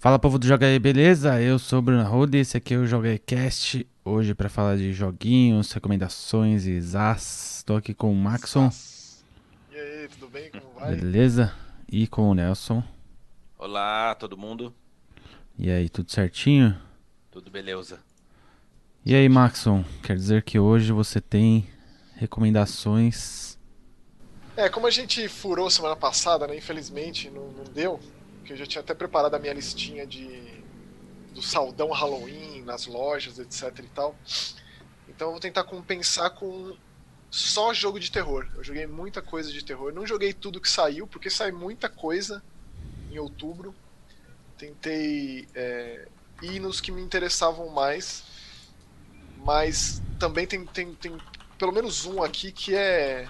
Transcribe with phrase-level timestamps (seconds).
[0.00, 1.42] Fala povo do Joga aí, beleza?
[1.42, 3.84] Eu sou o Bruno Arruda e esse aqui é o Joga aí Cast.
[4.04, 7.56] Hoje para falar de joguinhos, recomendações e zás.
[7.56, 8.70] Estou aqui com o Maxon.
[9.72, 10.52] E aí, tudo bem?
[10.52, 10.94] Como vai?
[10.94, 11.52] Beleza?
[11.90, 12.80] E com o Nelson.
[13.58, 14.72] Olá, todo mundo.
[15.58, 16.80] E aí, tudo certinho?
[17.28, 17.98] Tudo beleza?
[19.04, 21.68] E aí, Maxon, quer dizer que hoje você tem
[22.14, 23.58] recomendações.
[24.56, 26.56] É, como a gente furou semana passada, né?
[26.56, 27.98] Infelizmente não, não deu.
[28.48, 30.64] Porque eu já tinha até preparado a minha listinha de
[31.34, 34.16] do saldão Halloween nas lojas, etc e tal.
[35.06, 36.74] Então eu vou tentar compensar com
[37.30, 38.48] só jogo de terror.
[38.56, 39.92] Eu joguei muita coisa de terror.
[39.92, 42.42] Não joguei tudo que saiu, porque sai muita coisa
[43.10, 43.74] em outubro.
[44.56, 46.08] Tentei é,
[46.40, 48.24] ir nos que me interessavam mais.
[49.44, 51.18] Mas também tem, tem, tem
[51.58, 53.28] pelo menos um aqui que é.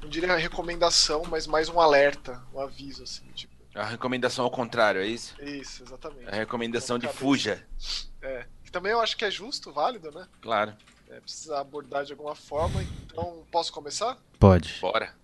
[0.00, 3.49] Não diria recomendação, mas mais um alerta, um aviso, assim, tipo.
[3.74, 5.34] A recomendação ao contrário, é isso?
[5.42, 6.26] Isso, exatamente.
[6.28, 7.20] A recomendação de Cabeça.
[7.24, 7.66] fuja.
[8.20, 8.46] É.
[8.64, 10.26] Que também eu acho que é justo, válido, né?
[10.40, 10.74] Claro.
[11.08, 12.82] É, precisa abordar de alguma forma.
[13.06, 14.16] Então, posso começar?
[14.38, 14.78] Pode.
[14.80, 15.14] Bora.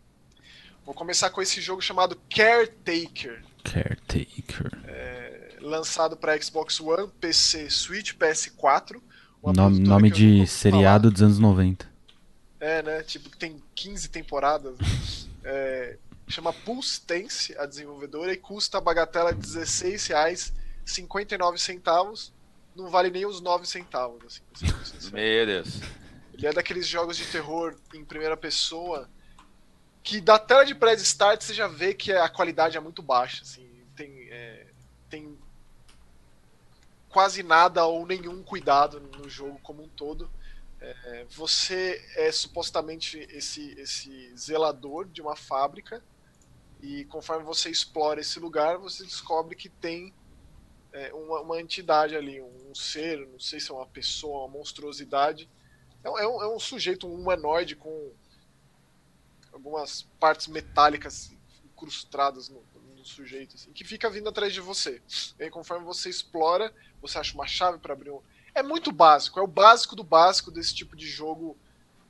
[0.85, 4.71] Vou começar com esse jogo chamado Caretaker, Caretaker.
[5.61, 9.01] lançado para Xbox One, PC, Switch, PS4.
[9.43, 11.85] Uma Nome, nome de seriado dos anos 90.
[11.85, 11.97] falar.
[12.61, 13.03] É, né?
[13.03, 14.77] Tipo, que tem 15 temporadas.
[15.49, 15.97] É,
[16.29, 22.31] chama Pulse Tense, a desenvolvedora, e custa a bagatela de R$16,59.
[22.75, 24.43] Não vale nem os 9 centavos, assim.
[25.13, 25.81] Meu Deus.
[26.35, 29.09] Ele é daqueles jogos de terror em primeira pessoa
[30.03, 33.43] que da tela de pré-start você já vê que a qualidade é muito baixa.
[33.43, 34.67] Assim, tem, é,
[35.11, 35.37] tem
[37.09, 40.31] quase nada ou nenhum cuidado no jogo como um todo.
[40.81, 46.01] É, você é supostamente esse, esse zelador de uma fábrica
[46.81, 50.13] e conforme você explora esse lugar, você descobre que tem
[50.93, 55.49] é, uma, uma entidade ali, um ser, não sei se é uma pessoa, uma monstruosidade.
[56.05, 58.13] É um, é um, é um sujeito, um humanoide com
[59.53, 61.35] algumas partes metálicas
[61.65, 62.63] incrustadas no,
[62.97, 65.03] no sujeito, assim, que fica vindo atrás de você.
[65.39, 68.21] E aí, conforme você explora, você acha uma chave para abrir um.
[68.55, 71.57] É muito básico, é o básico do básico desse tipo de jogo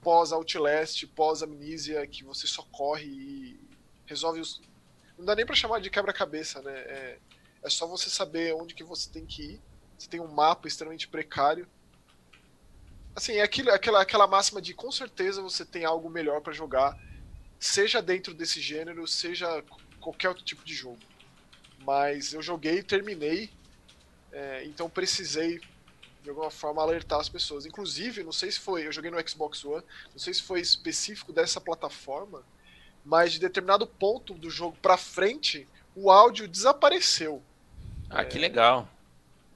[0.01, 3.66] pós-Outlast, pós-Amnesia, que você só corre e
[4.07, 4.61] resolve os.
[5.19, 6.73] Não dá nem pra chamar de quebra-cabeça, né?
[6.73, 7.19] É,
[7.63, 9.61] é só você saber onde que você tem que ir.
[9.99, 11.67] Você tem um mapa extremamente precário.
[13.15, 16.99] Assim, é aquilo, aquela, aquela máxima de com certeza você tem algo melhor pra jogar,
[17.59, 19.65] seja dentro desse gênero, seja
[20.01, 20.99] qualquer outro tipo de jogo.
[21.79, 23.51] Mas eu joguei, terminei,
[24.31, 25.61] é, então precisei
[26.23, 27.65] de alguma forma alertar as pessoas.
[27.65, 31.33] Inclusive, não sei se foi, eu joguei no Xbox One, não sei se foi específico
[31.33, 32.45] dessa plataforma,
[33.07, 37.41] mas de determinado ponto do jogo pra frente, o áudio desapareceu.
[38.11, 38.89] Ah, que legal.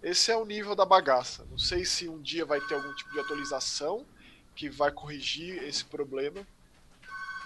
[0.03, 1.45] Esse é o nível da bagaça.
[1.51, 4.07] Não sei se um dia vai ter algum tipo de atualização
[4.55, 6.47] que vai corrigir esse problema.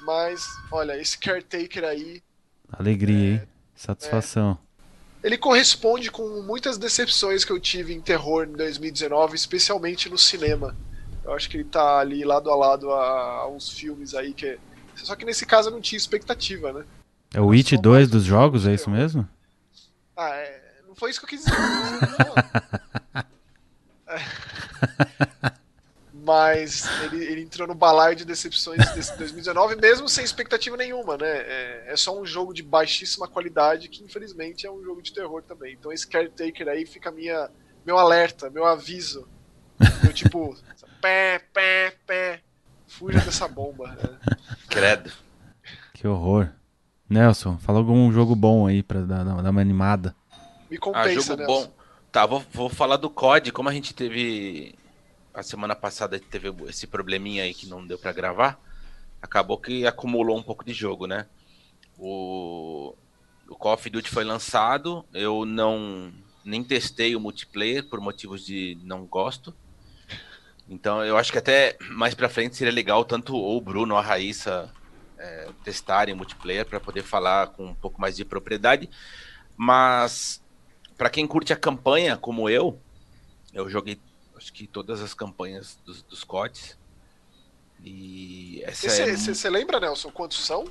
[0.03, 2.22] Mas, olha, esse caretaker aí,
[2.71, 3.48] Alegria, hein?
[3.75, 4.59] Satisfação.
[5.22, 10.76] ele corresponde com muitas decepções que eu tive em terror em 2019, especialmente no cinema.
[11.25, 14.59] Eu acho que ele tá ali lado a lado a, a uns filmes aí que.
[14.97, 16.84] Só que nesse caso eu não tinha expectativa, né?
[17.32, 19.28] É o It só 2 mais dos jogos, jogo é isso mesmo?
[20.16, 21.56] Ah, é, não foi isso que eu quis dizer.
[26.25, 31.28] Mas ele, ele entrou no balaio de decepções desse 2019, mesmo sem expectativa nenhuma, né?
[31.28, 35.43] É, é só um jogo de baixíssima qualidade que, infelizmente, é um jogo de terror
[35.43, 35.75] também.
[35.75, 37.50] Então esse Caretaker aí fica minha,
[37.84, 39.28] meu alerta, meu aviso.
[40.03, 40.56] Meu tipo,
[41.03, 42.41] pé, pé, pé.
[42.99, 43.88] Fuja dessa bomba.
[43.88, 44.19] né?
[44.69, 45.12] Credo.
[45.93, 46.50] Que horror.
[47.09, 50.15] Nelson, fala algum jogo bom aí pra dar, dar uma animada.
[50.71, 51.47] Me Ah, compensa, jogo né?
[51.47, 51.72] bom.
[52.10, 53.53] Tá, vou, vou falar do COD.
[53.53, 54.75] Como a gente teve.
[55.33, 58.59] A semana passada teve esse probleminha aí que não deu pra gravar.
[59.21, 61.27] Acabou que acumulou um pouco de jogo, né?
[61.99, 62.94] O,
[63.49, 65.04] o Call of Duty foi lançado.
[65.13, 66.13] Eu não.
[66.45, 69.54] Nem testei o multiplayer por motivos de não gosto.
[70.69, 74.01] Então eu acho que até mais pra frente seria legal tanto ou o Bruno ou
[74.01, 74.72] a Raíssa
[75.19, 78.89] é, testarem o multiplayer para poder falar com um pouco mais de propriedade.
[79.57, 80.43] Mas
[80.97, 82.81] para quem curte a campanha, como eu,
[83.53, 84.01] eu joguei
[84.37, 86.77] acho que todas as campanhas dos, dos CODs.
[87.83, 90.65] E essa é Você lembra, Nelson, quantos são?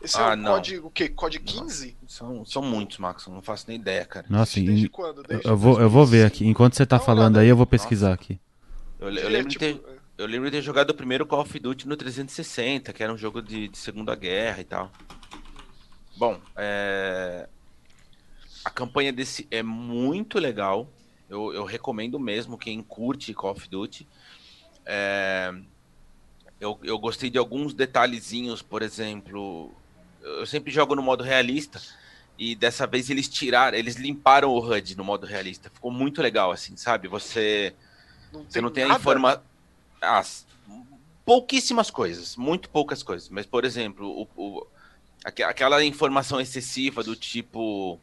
[0.00, 0.52] Esse Ah, é o não.
[0.52, 1.08] código, o quê?
[1.08, 1.96] Código 15?
[2.06, 4.26] são, são muitos, Max, não faço nem ideia, cara.
[4.28, 5.22] Nossa, Desde quando?
[5.28, 6.26] eu, Desde eu vou, eu vou ver 2005?
[6.26, 6.46] aqui.
[6.46, 7.50] Enquanto você tá uma falando olhada aí, aí.
[7.50, 8.40] eu vou pesquisar aqui.
[9.04, 11.58] Eu, eu lembro de tipo, ter, eu lembro de ter jogado o primeiro Call of
[11.58, 14.90] Duty no 360, que era um jogo de, de Segunda Guerra e tal.
[16.16, 17.48] Bom, é,
[18.64, 20.88] a campanha desse é muito legal.
[21.28, 24.06] Eu, eu recomendo mesmo quem curte Call of Duty.
[24.86, 25.52] É,
[26.60, 29.70] eu, eu gostei de alguns detalhezinhos, por exemplo.
[30.22, 31.80] Eu sempre jogo no modo realista.
[32.38, 35.70] E dessa vez eles tiraram, eles limparam o HUD no modo realista.
[35.70, 37.06] Ficou muito legal, assim, sabe?
[37.06, 37.74] Você
[38.34, 38.96] não você não tem nada.
[38.96, 39.42] a informação.
[40.00, 40.46] As
[41.24, 43.28] pouquíssimas coisas, muito poucas coisas.
[43.28, 44.66] Mas, por exemplo, o, o
[45.24, 47.98] aquela informação excessiva do tipo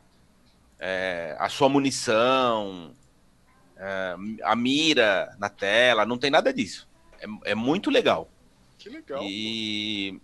[0.79, 2.95] é, a sua munição,
[3.77, 6.87] é, a mira na tela, não tem nada disso.
[7.19, 8.27] É, é muito legal.
[8.79, 9.21] Que legal.
[9.23, 10.19] E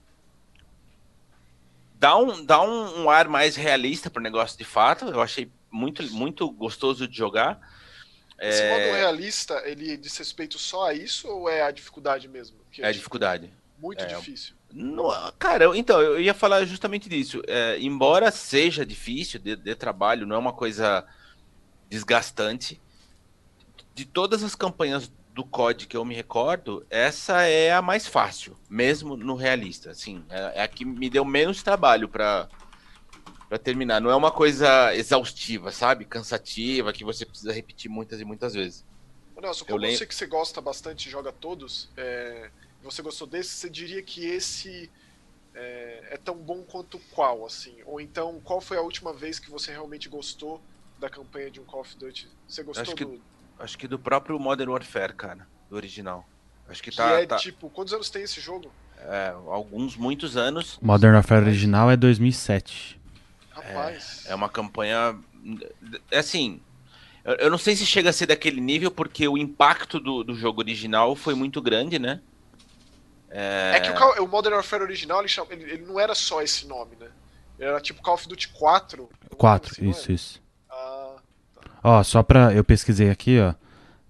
[2.00, 5.06] dá um, dá um, um ar mais realista para o negócio de fato.
[5.06, 7.77] Eu achei muito, muito gostoso de jogar.
[8.40, 8.70] Esse é...
[8.70, 12.58] modo realista, ele diz respeito só a isso ou é a dificuldade mesmo?
[12.72, 13.52] Que é a dificuldade.
[13.80, 14.56] Muito é, difícil.
[14.72, 17.42] No, cara, eu, então, eu ia falar justamente disso.
[17.48, 21.06] É, embora seja difícil, de, de, trabalho, não é uma coisa
[21.90, 22.80] desgastante.
[23.96, 28.58] De todas as campanhas do COD que eu me recordo, essa é a mais fácil,
[28.70, 29.92] mesmo no realista.
[29.92, 32.48] Assim, é, é a que me deu menos trabalho para
[33.48, 34.02] para terminar.
[34.02, 36.06] Não é uma coisa exaustiva, sabe?
[36.06, 38.86] Cansativa, que você precisa repetir muitas e muitas vezes.
[39.42, 39.98] Nelson, como eu, lembro...
[39.98, 42.50] sei que você gosta bastante e joga todos, é...
[42.84, 44.90] você gostou desse, você diria que esse
[45.54, 46.08] é...
[46.12, 47.76] é, tão bom quanto qual, assim?
[47.86, 50.62] Ou então, qual foi a última vez que você realmente gostou
[51.00, 52.28] da campanha de um Call of Duty?
[52.48, 53.22] Você gostou acho que, do...
[53.60, 56.28] Acho que do próprio Modern Warfare, cara, do original.
[56.68, 57.38] Acho que, que tá, é tá...
[57.38, 58.72] tipo, quantos anos tem esse jogo?
[59.00, 60.80] É, alguns, muitos anos.
[60.82, 62.97] Modern Warfare original é 2007.
[63.62, 64.26] Rapaz.
[64.28, 65.18] É, é uma campanha.
[66.12, 66.62] É assim.
[67.24, 70.36] Eu, eu, não sei se chega a ser daquele nível, porque o impacto do, do
[70.36, 72.22] jogo original foi muito grande, né?
[73.30, 76.42] É, é que o, o, Modern Warfare original ele, chama, ele, ele, não era só
[76.42, 77.08] esse nome, né?
[77.60, 79.10] Ele era tipo Call of Duty 4.
[79.36, 80.42] 4, assim, isso, isso.
[80.70, 81.16] Ah,
[81.56, 81.72] tá.
[81.84, 82.54] Ó, só pra.
[82.54, 83.54] Eu pesquisei aqui, ó.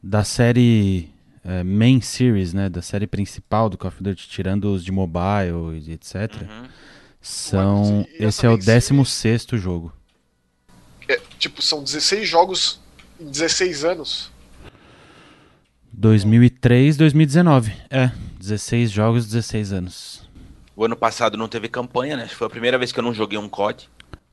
[0.04, 1.10] Da série
[1.44, 2.70] é, Main Series, né?
[2.70, 6.16] Da série principal do Call of Duty, tirando os de mobile e etc.
[6.42, 6.68] Uhum.
[7.28, 8.08] São.
[8.14, 9.92] Esse é o 16 jogo.
[11.10, 12.80] É, tipo, são 16 jogos
[13.20, 14.32] em 16 anos.
[15.92, 17.74] 2003, 2019.
[17.90, 20.30] É, 16 jogos, 16 anos.
[20.74, 22.30] O ano passado não teve campanha, né?
[22.30, 23.90] Foi a primeira vez que eu não joguei um COD.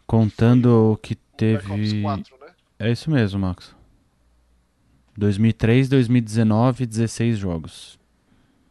[0.06, 2.00] Contando o que teve.
[2.00, 2.52] 4, né?
[2.78, 3.74] É isso mesmo, Max.
[5.16, 7.98] 2003, 2019, 16 jogos.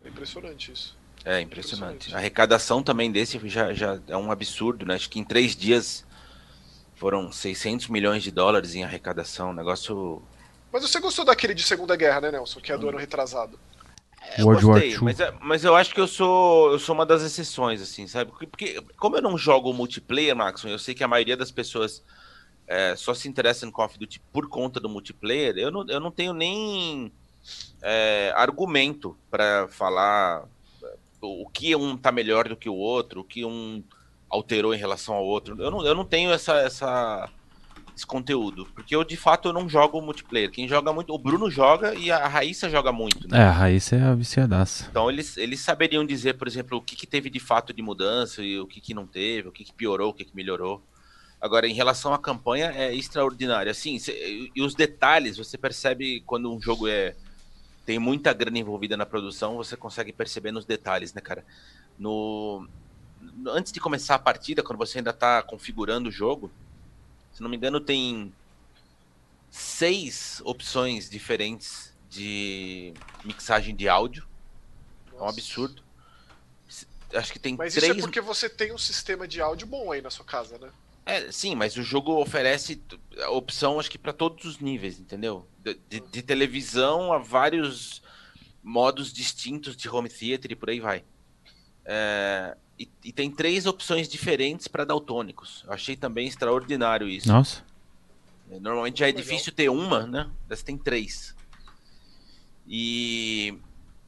[0.06, 1.03] É impressionante isso.
[1.26, 2.14] É impressionante.
[2.14, 4.96] A arrecadação também desse já, já é um absurdo, né?
[4.96, 6.06] Acho que em três dias
[6.96, 9.52] foram 600 milhões de dólares em arrecadação.
[9.52, 10.22] Um negócio.
[10.72, 12.60] Mas você gostou daquele de Segunda Guerra, né, Nelson?
[12.60, 12.90] Que é do hum.
[12.90, 13.58] ano retrasado.
[14.22, 16.96] É, eu World gostei, War mas, é, mas eu acho que eu sou, eu sou
[16.96, 18.32] uma das exceções, assim, sabe?
[18.32, 22.02] Porque, porque como eu não jogo multiplayer, Maxon, eu sei que a maioria das pessoas
[22.66, 26.00] é, só se interessa em Call of Duty por conta do multiplayer, eu não, eu
[26.00, 27.12] não tenho nem
[27.82, 30.46] é, argumento para falar
[31.28, 33.84] o que um tá melhor do que o outro, o que um
[34.30, 35.62] alterou em relação ao outro.
[35.62, 37.30] Eu não, eu não tenho essa, essa,
[37.96, 40.50] esse conteúdo, porque eu de fato eu não jogo multiplayer.
[40.50, 43.28] Quem joga muito, o Bruno joga e a Raíssa joga muito.
[43.30, 43.40] Né?
[43.40, 44.88] É, a Raíssa é a viciadaça.
[44.90, 48.44] Então eles, eles saberiam dizer, por exemplo, o que, que teve de fato de mudança
[48.44, 50.84] e o que, que não teve, o que, que piorou, o que, que melhorou.
[51.40, 53.70] Agora, em relação à campanha, é extraordinário.
[53.70, 57.16] Assim, cê, e os detalhes, você percebe quando um jogo é
[57.86, 61.46] tem muita grana envolvida na produção, você consegue perceber nos detalhes, né, cara?
[61.98, 62.68] No,
[63.48, 66.52] antes de começar a partida, quando você ainda está configurando o jogo,
[67.34, 68.34] se não me engano, tem
[69.50, 74.26] seis opções diferentes de mixagem de áudio.
[75.12, 75.18] Nossa.
[75.18, 75.84] É um absurdo.
[77.14, 77.92] Acho que tem Mas três...
[77.92, 80.72] isso é porque você tem um sistema de áudio bom aí na sua casa, né?
[81.06, 82.82] É, sim, mas o jogo oferece
[83.30, 85.48] opção, acho que para todos os níveis, entendeu?
[85.60, 88.02] De, de, de, televisão a vários
[88.64, 91.04] modos distintos de home theater e por aí vai.
[91.86, 95.64] É, e, e, tem três opções diferentes para daltônicos.
[95.68, 97.28] Eu achei também extraordinário isso.
[97.28, 97.64] Nossa.
[98.50, 100.30] É, normalmente já é difícil ter uma, né?
[100.48, 101.36] Dessa tem três.
[102.66, 103.60] E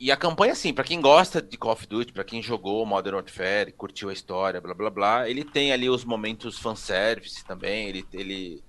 [0.05, 3.15] e a campanha, assim, para quem gosta de Call of Duty, para quem jogou Modern
[3.15, 8.05] Warfare, curtiu a história, blá blá blá, ele tem ali os momentos fanservice também, ele,
[8.13, 8.63] ele,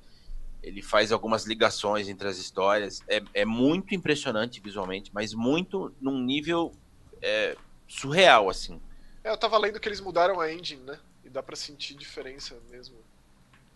[0.63, 3.03] ele faz algumas ligações entre as histórias.
[3.07, 6.73] É, é muito impressionante visualmente, mas muito num nível
[7.21, 7.55] é,
[7.87, 8.81] surreal, assim.
[9.23, 10.99] É, eu tava lendo que eles mudaram a engine, né?
[11.23, 12.97] E dá pra sentir diferença mesmo.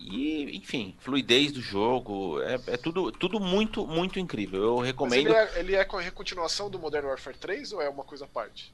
[0.00, 4.62] E, enfim, fluidez do jogo, é, é, tudo, tudo muito, muito incrível.
[4.62, 5.28] Eu recomendo.
[5.28, 8.72] Ele é, ele é recontinuação do Modern Warfare 3 ou é uma coisa à parte?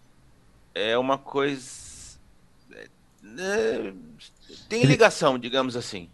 [0.72, 2.16] É uma coisa.
[2.70, 3.92] É,
[4.68, 6.08] tem ligação, digamos assim.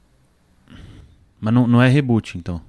[1.38, 2.62] Mas não, não é reboot, então?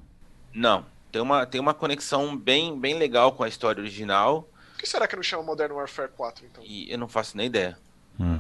[0.54, 0.86] Não.
[1.14, 4.50] Tem uma, tem uma conexão bem, bem legal com a história original.
[4.74, 6.64] Por que será que não chama Modern Warfare 4, então?
[6.66, 7.78] E eu não faço nem ideia.
[8.20, 8.40] Hum.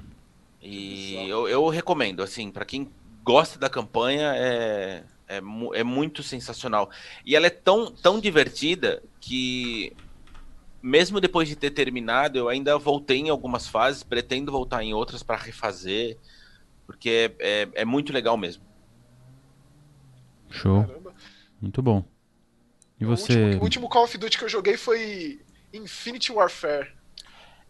[0.62, 2.90] E eu, eu recomendo, assim, para quem
[3.24, 6.90] gosta da campanha, é, é, é, muito sensacional.
[7.26, 9.96] E ela é tão, tão divertida que,
[10.82, 15.24] mesmo depois de ter terminado, eu ainda voltei em algumas fases, pretendo voltar em outras
[15.24, 16.18] para refazer,
[16.86, 18.64] porque é, é, é, muito legal mesmo.
[20.50, 20.84] Show.
[20.86, 21.14] Caramba.
[21.62, 22.04] Muito bom.
[23.00, 23.34] E você?
[23.34, 25.42] O último, o último Call of Duty que eu joguei foi
[25.74, 26.92] Infinity Warfare.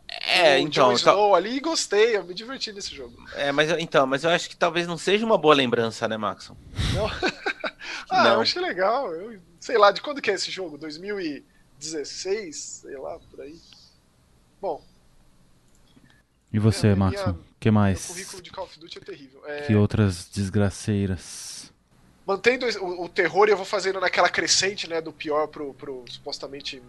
[0.07, 0.89] É, o então.
[0.89, 3.15] Jon Snow ali gostei, eu me diverti nesse jogo.
[3.35, 6.55] É, mas então, mas eu acho que talvez não seja uma boa lembrança, né, Maxon?
[6.93, 7.07] Não.
[8.09, 8.33] ah, não.
[8.35, 9.13] eu achei legal.
[9.13, 10.77] Eu, sei lá, de quando que é esse jogo?
[10.77, 12.55] 2016?
[12.55, 13.59] Sei lá, por aí.
[14.61, 14.83] Bom.
[16.51, 17.31] E você, é, Maxon?
[17.31, 18.05] O que mais?
[18.05, 19.41] O currículo de Call of Duty é terrível.
[19.45, 19.61] É...
[19.61, 21.73] Que outras desgraceiras?
[22.25, 26.81] Mantendo o, o, terror, eu vou fazendo naquela crescente, né, do pior pro, pro supostamente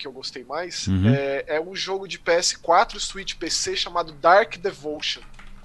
[0.00, 0.86] que eu gostei mais.
[0.86, 1.14] Uhum.
[1.14, 5.20] É, é, um jogo de PS4, Switch, PC chamado Dark Devotion.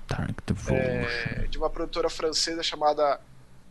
[0.07, 0.75] Dark Devotion.
[0.75, 3.19] É, de uma produtora francesa chamada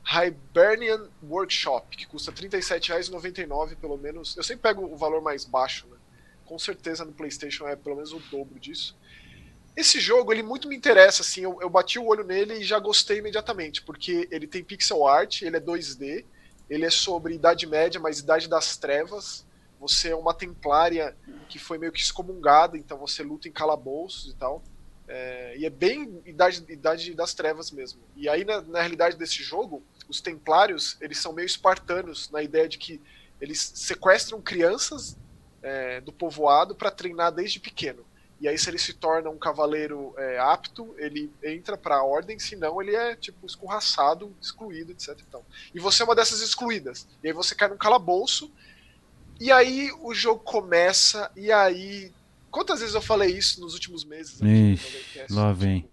[0.04, 4.36] Hibernian Workshop, que custa R$ 37,99 pelo menos.
[4.36, 5.96] Eu sempre pego o valor mais baixo, né?
[6.44, 8.96] Com certeza no PlayStation é pelo menos o dobro disso.
[9.76, 12.78] Esse jogo, ele muito me interessa, assim, eu, eu, bati o olho nele e já
[12.78, 16.24] gostei imediatamente, porque ele tem pixel art, ele é 2D,
[16.70, 19.44] ele é sobre Idade Média, mas Idade das Trevas.
[19.84, 21.14] Você é uma templária
[21.46, 24.62] que foi meio que excomungada, então você luta em calabouços e tal.
[25.06, 28.00] É, e é bem idade, idade das trevas mesmo.
[28.16, 32.66] E aí, na, na realidade desse jogo, os templários, eles são meio espartanos, na ideia
[32.66, 32.98] de que
[33.38, 35.18] eles sequestram crianças
[35.62, 38.06] é, do povoado para treinar desde pequeno.
[38.40, 42.38] E aí, se ele se torna um cavaleiro é, apto, ele entra para a ordem,
[42.38, 45.18] senão ele é, tipo, escorraçado, excluído, etc.
[45.28, 45.44] Então.
[45.74, 47.06] E você é uma dessas excluídas.
[47.22, 48.50] E aí você cai num calabouço,
[49.40, 52.12] e aí o jogo começa, e aí.
[52.50, 54.40] Quantas vezes eu falei isso nos últimos meses?
[54.40, 55.80] Ixi, lá vem.
[55.80, 55.92] Tipo,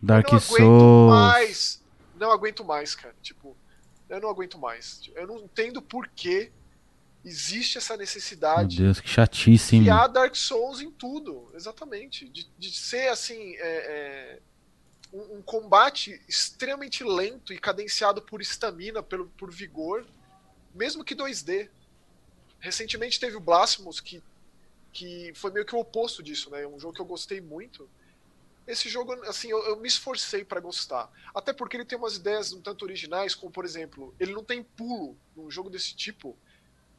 [0.00, 0.60] Dark eu não Souls.
[0.62, 1.82] aguento mais.
[2.18, 3.14] Não aguento mais, cara.
[3.20, 3.56] Tipo,
[4.08, 5.02] eu não aguento mais.
[5.14, 6.50] Eu não entendo por que
[7.24, 8.76] existe essa necessidade.
[8.76, 9.82] Meu Deus, que chatíssimo.
[9.82, 12.28] De criar Dark Souls em tudo, exatamente.
[12.28, 13.54] De, de ser assim.
[13.56, 14.38] É, é,
[15.12, 20.06] um, um, combate extremamente lento e cadenciado por estamina, por vigor,
[20.74, 21.70] mesmo que 2D.
[22.60, 24.22] Recentemente teve o Blasphemous, que,
[24.92, 26.66] que foi meio que o oposto disso, né?
[26.66, 27.88] Um jogo que eu gostei muito.
[28.66, 31.10] Esse jogo, assim, eu, eu me esforcei para gostar.
[31.34, 34.62] Até porque ele tem umas ideias um tanto originais, como, por exemplo, ele não tem
[34.62, 36.36] pulo num jogo desse tipo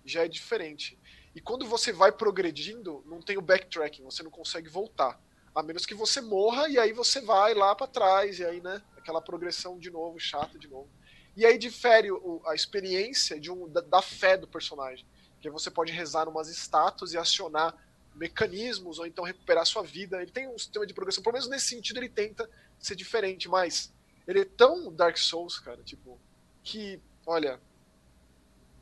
[0.06, 0.98] já é diferente.
[1.36, 5.22] E quando você vai progredindo, não tem o backtracking, você não consegue voltar.
[5.54, 8.82] A menos que você morra e aí você vai lá para trás, e aí, né,
[8.98, 10.90] aquela progressão de novo, chata de novo.
[11.36, 12.10] E aí difere
[12.46, 15.06] a experiência de um, da, da, fé do personagem.
[15.42, 17.76] Que você pode rezar umas estátuas e acionar
[18.16, 20.22] mecanismos, ou então recuperar sua vida.
[20.22, 23.94] Ele tem um sistema de progressão, pelo menos nesse sentido ele tenta ser diferente, mas
[24.28, 26.20] ele é tão Dark Souls, cara, tipo,
[26.64, 27.60] que, olha,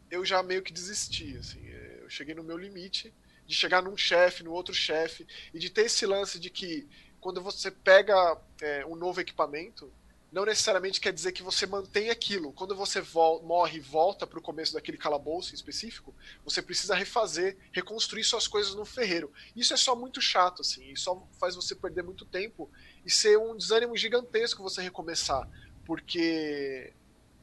[0.10, 1.66] eu já meio que desisti, assim.
[2.02, 3.14] Eu cheguei no meu limite
[3.46, 6.88] de chegar num chefe, no outro chefe, e de ter esse lance de que
[7.20, 9.92] quando você pega é, um novo equipamento,
[10.32, 12.52] não necessariamente quer dizer que você mantém aquilo.
[12.52, 13.02] Quando você
[13.44, 18.48] morre e volta para o começo daquele calabouço em específico, você precisa refazer, reconstruir suas
[18.48, 19.32] coisas no ferreiro.
[19.56, 22.70] Isso é só muito chato, assim, e só faz você perder muito tempo
[23.06, 25.48] e ser um desânimo gigantesco você recomeçar.
[25.86, 26.94] Porque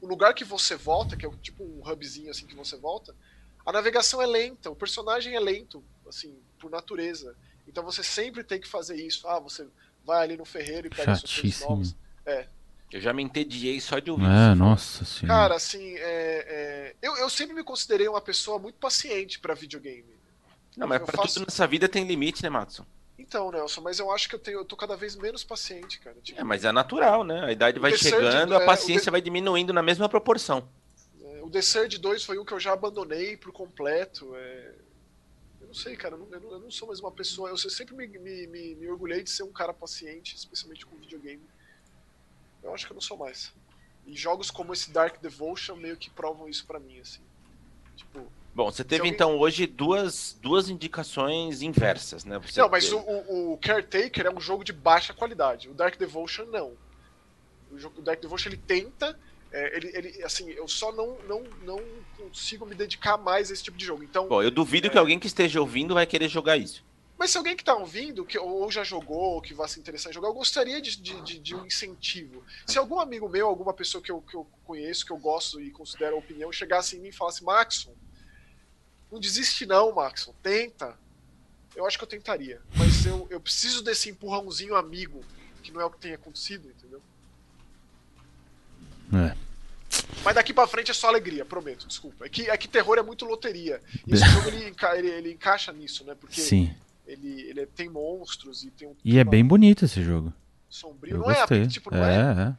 [0.01, 3.17] o lugar que você volta, que é tipo um hubzinho assim que você volta,
[3.65, 7.35] a navegação é lenta, o personagem é lento, assim, por natureza.
[7.67, 9.27] Então você sempre tem que fazer isso.
[9.27, 9.67] Ah, você
[10.05, 11.97] vai ali no ferreiro e pega suas novas.
[12.27, 12.47] É.
[12.93, 15.41] Eu já me entediei só de ouvir é, nossa senhora.
[15.41, 16.97] Cara, assim, é, é...
[17.03, 20.15] Eu, eu sempre me considerei uma pessoa muito paciente para videogame.
[20.77, 21.35] Não, mas pra faço...
[21.35, 22.85] tudo nessa vida tem limite, né, Matson?
[23.19, 26.17] Então, Nelson, mas eu acho que eu, tenho, eu tô cada vez menos paciente, cara.
[26.23, 27.45] Tipo, é, mas é natural, né?
[27.45, 30.69] A idade vai chegando, a é, paciência vai diminuindo na mesma proporção.
[31.23, 34.35] É, o The Surge 2 foi um que eu já abandonei por completo.
[34.35, 34.75] É...
[35.61, 37.49] Eu não sei, cara, eu não, eu não, sou mais uma pessoa.
[37.49, 41.43] Eu sempre me, me, me, me orgulhei de ser um cara paciente, especialmente com videogame.
[42.65, 43.53] Eu acho que eu não sou mais.
[44.07, 47.21] E jogos como esse Dark Devotion meio que provam isso para mim, assim.
[47.95, 49.13] Tipo, Bom, você teve alguém...
[49.13, 52.39] então hoje duas, duas indicações inversas, né?
[52.39, 52.97] Você não, mas teve...
[52.97, 55.69] o, o, Caretaker é um jogo de baixa qualidade.
[55.69, 56.73] O Dark Devotion não.
[57.71, 59.19] O, jogo, o Dark Devotion ele tenta.
[59.53, 61.81] É, ele, ele, assim, eu só não, não, não
[62.17, 64.03] consigo me dedicar mais a esse tipo de jogo.
[64.03, 64.91] Então, Bom, eu duvido é...
[64.91, 66.85] que alguém que esteja ouvindo vai querer jogar isso.
[67.19, 70.11] Mas se alguém que está ouvindo, que ou já jogou, ou que vai se interessar
[70.11, 72.43] em jogar, eu gostaria de, de, de, de, um incentivo.
[72.67, 75.71] Se algum amigo meu, alguma pessoa que eu, que eu conheço, que eu gosto e
[75.71, 77.95] considero a opinião, chegasse em mim e falasse, Maxon,
[79.11, 80.99] não desiste não, Maxon, tenta.
[81.77, 82.61] Eu acho que eu tentaria.
[82.77, 85.25] Mas eu, eu preciso desse empurrãozinho amigo,
[85.63, 87.01] que não é o que tem acontecido, entendeu?
[89.13, 89.37] É.
[90.25, 92.27] Mas daqui pra frente é só alegria, prometo, desculpa.
[92.27, 93.81] É que, é que terror é muito loteria.
[94.07, 96.15] E esse jogo ele, ele, ele, encaixa nisso, né?
[96.15, 96.75] Porque Sim.
[97.07, 98.95] Ele, ele tem monstros e tem um.
[99.05, 100.33] E é bem bonito esse jogo.
[100.69, 101.63] Sombrio, Eu não é, gostei.
[101.63, 101.67] é?
[101.67, 102.55] Tipo, não é, é, é.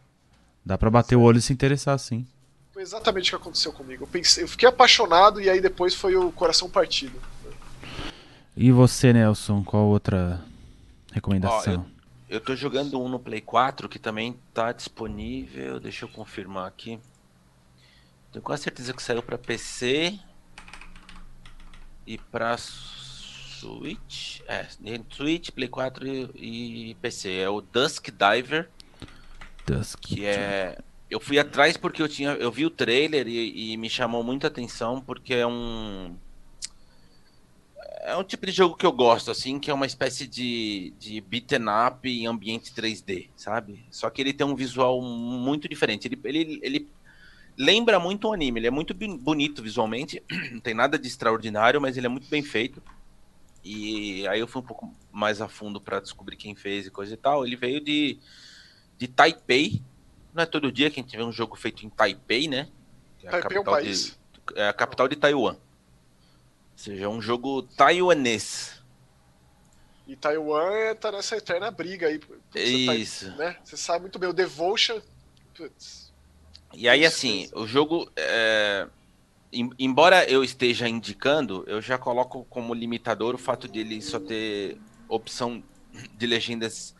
[0.64, 2.26] Dá pra bater o olho e se interessar, sim.
[2.72, 4.04] Foi exatamente o que aconteceu comigo.
[4.04, 7.20] Eu, pensei, eu fiquei apaixonado e aí depois foi o coração partido.
[8.56, 10.44] E você, Nelson, qual outra
[11.12, 11.86] recomendação?
[11.86, 15.80] Ó, eu, eu tô jogando um no Play 4 que também tá disponível.
[15.80, 17.00] Deixa eu confirmar aqui.
[18.32, 20.20] Tenho quase certeza que saiu para PC
[22.06, 22.56] e para
[23.66, 24.42] Switch.
[24.48, 24.68] É,
[25.10, 27.34] Switch, Play 4 e, e, PC.
[27.34, 28.70] É o Dusk Diver.
[29.66, 30.00] Dusk.
[30.00, 30.78] Que é.
[31.10, 32.32] Eu fui atrás porque eu tinha.
[32.32, 36.16] Eu vi o trailer e, e me chamou muita atenção porque é um.
[38.02, 41.20] É um tipo de jogo que eu gosto, assim, que é uma espécie de, de
[41.22, 43.84] beaten up em ambiente 3D, sabe?
[43.90, 46.08] Só que ele tem um visual muito diferente.
[46.08, 46.88] Ele, ele, ele
[47.58, 48.60] lembra muito um anime.
[48.60, 52.44] Ele é muito bonito visualmente, não tem nada de extraordinário, mas ele é muito bem
[52.44, 52.80] feito.
[53.66, 57.16] E aí eu fui um pouco mais a fundo para descobrir quem fez e coisa
[57.16, 57.44] e tal.
[57.44, 58.20] Ele veio de,
[58.96, 59.82] de Taipei.
[60.32, 62.70] Não é todo dia que a gente vê um jogo feito em Taipei, né?
[63.24, 64.18] É Taipei é um país.
[64.48, 65.54] De, é a capital de Taiwan.
[65.54, 65.58] Ou
[66.76, 68.84] seja, é um jogo taiwanês.
[70.08, 72.22] E Taiwan tá nessa eterna briga aí.
[72.54, 73.32] Isso.
[73.32, 73.58] Tá, né?
[73.64, 75.02] Você sabe muito bem, o Devotion.
[75.56, 76.06] Putz,
[76.78, 78.12] e aí, assim, o jogo.
[78.16, 78.88] É...
[79.80, 84.78] Embora eu esteja indicando, eu já coloco como limitador o fato de ele só ter
[85.08, 85.64] opção
[86.18, 86.94] de legendas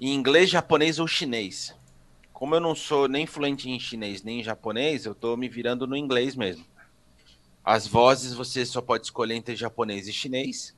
[0.00, 1.74] em inglês, japonês ou chinês.
[2.32, 5.86] Como eu não sou nem fluente em chinês nem em japonês, eu tô me virando
[5.86, 6.64] no inglês mesmo.
[7.62, 10.74] As vozes você só pode escolher entre japonês e chinês.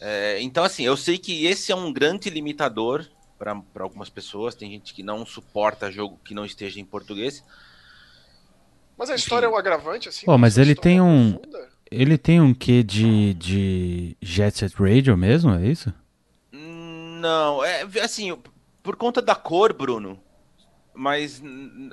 [0.00, 3.04] É, então, assim, eu sei que esse é um grande limitador
[3.36, 4.54] para algumas pessoas.
[4.54, 7.42] Tem gente que não suporta jogo que não esteja em português.
[8.98, 9.54] Mas a história Enfim.
[9.54, 10.26] é um agravante, assim?
[10.26, 11.32] Oh, mas ele tem um.
[11.34, 11.68] Profunda?
[11.90, 15.92] Ele tem um quê de, de Jet Set Radio mesmo, é isso?
[16.52, 18.36] Não, é assim,
[18.82, 20.20] por conta da cor, Bruno,
[20.94, 21.42] mas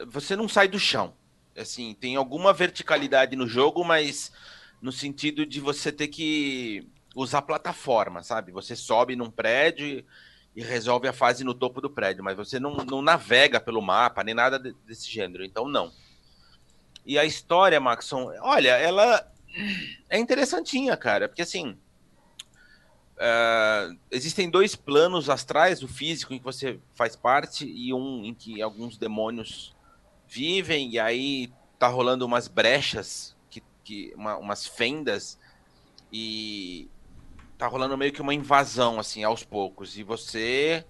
[0.08, 1.14] você não sai do chão.
[1.58, 4.32] Assim, tem alguma verticalidade no jogo, mas
[4.82, 8.52] no sentido de você ter que usar plataforma, sabe?
[8.52, 10.04] Você sobe num prédio
[10.54, 14.24] e resolve a fase no topo do prédio, mas você não, não navega pelo mapa,
[14.24, 15.92] nem nada desse gênero, então não.
[17.06, 19.32] E a história, Maxon, olha, ela
[20.10, 21.78] é interessantinha, cara, porque assim.
[23.16, 28.34] Uh, existem dois planos astrais, o físico em que você faz parte e um em
[28.34, 29.74] que alguns demônios
[30.28, 35.40] vivem, e aí tá rolando umas brechas, que, que uma, umas fendas,
[36.12, 36.90] e
[37.58, 39.98] tá rolando meio que uma invasão, assim, aos poucos.
[39.98, 40.86] E você.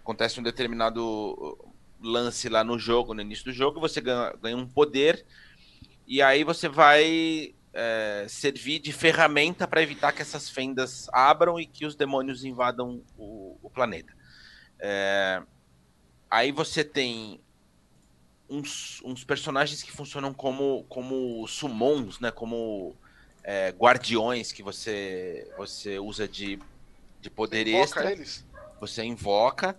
[0.00, 1.56] Acontece um determinado
[2.04, 5.24] lance lá no jogo, no início do jogo, você ganha, ganha um poder.
[6.06, 11.66] E aí você vai é, servir de ferramenta para evitar que essas fendas abram e
[11.66, 14.12] que os demônios invadam o, o planeta.
[14.78, 15.42] É,
[16.30, 17.40] aí você tem
[18.48, 22.30] uns, uns, personagens que funcionam como, como summons, né?
[22.30, 22.94] Como
[23.42, 26.58] é, guardiões que você, você usa de,
[27.20, 28.12] de poder você extra.
[28.12, 28.46] Eles.
[28.80, 29.76] Você invoca.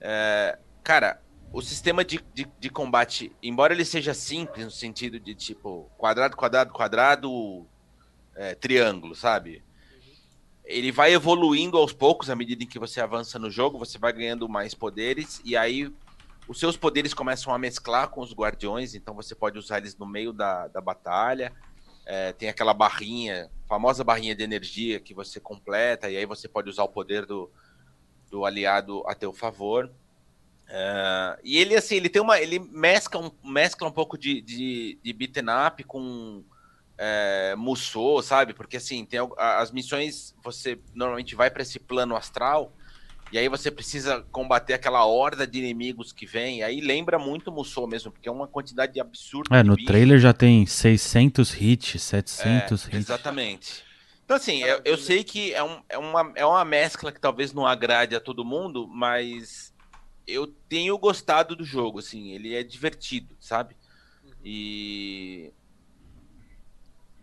[0.00, 1.20] É, cara,
[1.54, 6.36] o sistema de, de, de, combate, embora ele seja simples no sentido de tipo quadrado,
[6.36, 7.64] quadrado, quadrado,
[8.34, 9.62] é, triângulo, sabe?
[10.64, 14.12] Ele vai evoluindo aos poucos à medida em que você avança no jogo, você vai
[14.12, 15.94] ganhando mais poderes e aí
[16.48, 20.06] os seus poderes começam a mesclar com os guardiões, então você pode usar eles no
[20.06, 21.52] meio da, da batalha.
[22.04, 26.68] É, tem aquela barrinha, famosa barrinha de energia que você completa, e aí você pode
[26.68, 27.48] usar o poder do,
[28.28, 29.88] do aliado a teu favor.
[30.68, 32.40] É, e ele, assim, ele tem uma.
[32.40, 36.42] Ele mescla um, mescla um pouco de, de, de beaten up com
[36.98, 38.54] é, Musou, sabe?
[38.54, 42.72] Porque assim, tem as missões, você normalmente vai para esse plano astral
[43.32, 46.62] e aí você precisa combater aquela horda de inimigos que vem.
[46.62, 49.56] Aí lembra muito Musou mesmo, porque é uma quantidade absurda.
[49.56, 49.88] É, no bicho.
[49.88, 52.94] trailer já tem 600 hits, 700 é, hits.
[52.94, 53.84] Exatamente.
[54.24, 57.52] Então, assim, eu, eu, sei que é, um, é, uma, é uma mescla que talvez
[57.52, 59.73] não agrade a todo mundo, mas
[60.26, 63.76] eu tenho gostado do jogo, assim, ele é divertido, sabe?
[64.24, 64.32] Uhum.
[64.44, 65.52] E.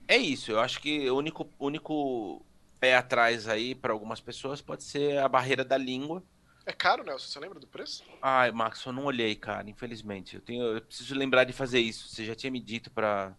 [0.08, 2.46] É isso, eu acho que o único, único
[2.80, 6.22] pé atrás aí para algumas pessoas pode ser a barreira da língua.
[6.66, 7.28] É caro, Nelson?
[7.28, 8.04] Você lembra do preço?
[8.22, 10.36] Ai, Max, eu não olhei, cara, infelizmente.
[10.36, 12.10] Eu, tenho, eu preciso lembrar de fazer isso.
[12.10, 13.36] Você já tinha me dito para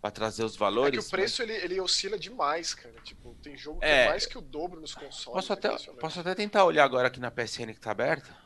[0.00, 0.98] para trazer os valores.
[0.98, 1.50] É que o preço mas...
[1.50, 2.94] ele, ele oscila demais, cara.
[3.02, 5.46] Tipo, tem jogo que é, é mais que o dobro nos consoles.
[5.46, 8.36] Posso até, posso até tentar olhar agora aqui na PSN que tá aberta?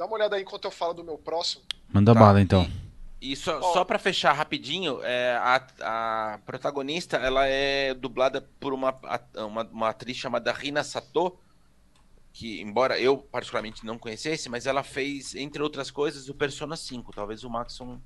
[0.00, 1.62] Dá uma olhada aí enquanto eu falo do meu próximo.
[1.92, 2.20] Manda tá.
[2.20, 2.66] bala então.
[3.20, 8.72] E, e só, só para fechar rapidinho, é, a, a protagonista ela é dublada por
[8.72, 8.98] uma,
[9.36, 11.38] uma, uma atriz chamada Rina Sato
[12.32, 17.12] que embora eu particularmente não conhecesse, mas ela fez, entre outras coisas, o Persona 5.
[17.12, 18.00] Talvez o Maxon.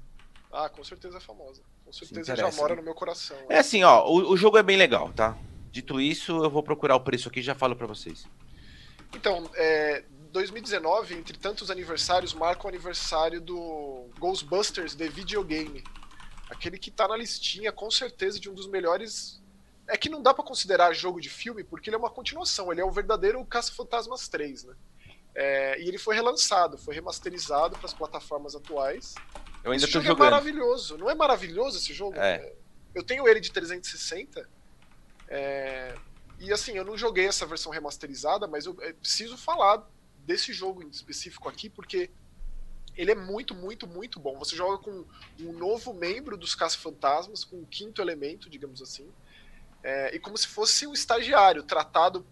[0.52, 1.62] Ah, com certeza é famosa.
[1.85, 3.37] Com certeza já mora no meu coração.
[3.48, 5.38] É assim, ó, o, o, jogo é bem legal, tá?
[5.70, 8.26] Dito isso, eu vou procurar o preço aqui e já falo para vocês.
[9.14, 10.04] Então, é,
[10.35, 15.85] 2019, entre tantos aniversários, marca o aniversário do Ghostbusters de videogame.
[16.51, 19.40] Aquele que tá na listinha, com certeza, de um dos melhores
[19.87, 22.81] é que não dá para considerar jogo de filme porque ele é uma continuação, ele
[22.81, 24.75] é o verdadeiro Caça-Fantasmas 3, né?
[25.37, 29.14] É, e ele foi relançado, foi remasterizado para as plataformas atuais.
[29.62, 30.27] Eu ainda esse jogo é jogando.
[30.27, 30.99] é maravilhoso.
[30.99, 32.18] Não é maravilhoso esse jogo?
[32.18, 32.55] É.
[32.92, 34.49] Eu tenho ele de 360.
[35.29, 35.94] É,
[36.40, 39.85] e assim, eu não joguei essa versão remasterizada, mas eu preciso falar
[40.24, 42.10] desse jogo em específico aqui, porque
[42.96, 44.38] ele é muito, muito, muito bom.
[44.38, 45.04] Você joga com
[45.40, 49.10] um novo membro dos Caça-Fantasmas, com o quinto elemento, digamos assim
[49.84, 52.26] é, e como se fosse um estagiário, tratado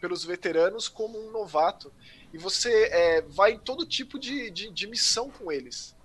[0.00, 1.92] pelos veteranos como um novato.
[2.32, 5.95] E você é, vai em todo tipo de, de, de, missão com eles.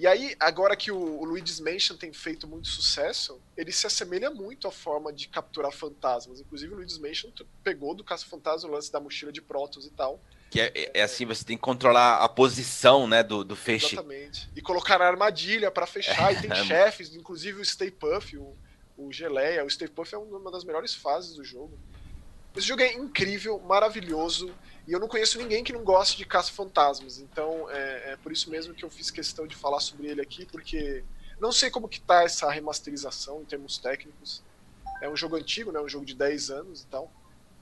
[0.00, 4.30] E aí, agora que o, o Luigi's Mansion tem feito muito sucesso, ele se assemelha
[4.30, 6.40] muito à forma de capturar fantasmas.
[6.40, 7.30] Inclusive, o Luigi's Mansion
[7.62, 10.18] pegou do Caça-Fantasma o lance da mochila de Protoss e tal.
[10.48, 13.94] Que é, é, é, assim, você tem que controlar a posição, né, do, do feixe.
[13.94, 14.48] Exatamente.
[14.56, 16.32] E colocar na armadilha para fechar.
[16.32, 18.56] e tem chefes, inclusive o Stay Puff, o,
[18.96, 21.78] o Geleia, o Stay Puft é uma das melhores fases do jogo.
[22.56, 24.50] Esse jogo é incrível, maravilhoso,
[24.90, 28.50] e eu não conheço ninguém que não goste de Caça-Fantasmas, então é, é, por isso
[28.50, 31.04] mesmo que eu fiz questão de falar sobre ele aqui, porque
[31.38, 34.42] não sei como que tá essa remasterização em termos técnicos.
[35.00, 37.08] É um jogo antigo, né, um jogo de 10 anos e tal.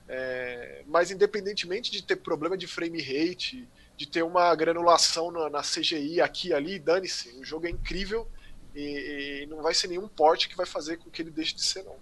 [0.09, 5.61] É, mas independentemente de ter problema de frame rate, de ter uma granulação na, na
[5.61, 8.27] CGI aqui e ali, dane-se, o jogo é incrível
[8.75, 11.62] e, e, não vai ser nenhum porte que vai fazer com que ele deixe de
[11.62, 11.97] ser, não.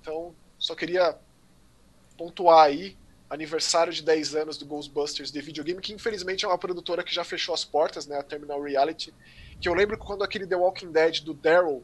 [0.00, 1.18] Então, só queria
[2.16, 2.96] pontuar aí
[3.32, 7.24] aniversário de 10 anos do Ghostbusters de videogame, que infelizmente é uma produtora que já
[7.24, 9.12] fechou as portas, né, a Terminal Reality,
[9.58, 11.82] que eu lembro que quando aquele The Walking Dead do Daryl,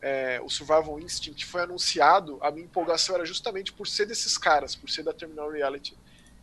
[0.00, 4.76] é, o Survival Instinct, foi anunciado, a minha empolgação era justamente por ser desses caras,
[4.76, 5.96] por ser da Terminal Reality.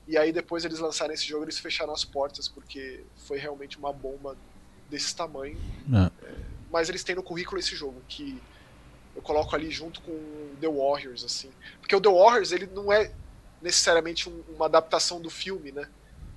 [0.06, 3.94] E aí depois eles lançaram esse jogo, eles fecharam as portas, porque foi realmente uma
[3.94, 4.36] bomba
[4.90, 5.58] desse tamanho.
[5.94, 6.28] É.
[6.28, 6.36] É,
[6.70, 8.38] mas eles têm no currículo esse jogo, que
[9.16, 10.12] eu coloco ali junto com
[10.60, 11.52] The Warriors, assim.
[11.80, 13.14] Porque o The Warriors, ele não é
[13.64, 15.90] necessariamente um, uma adaptação do filme, né?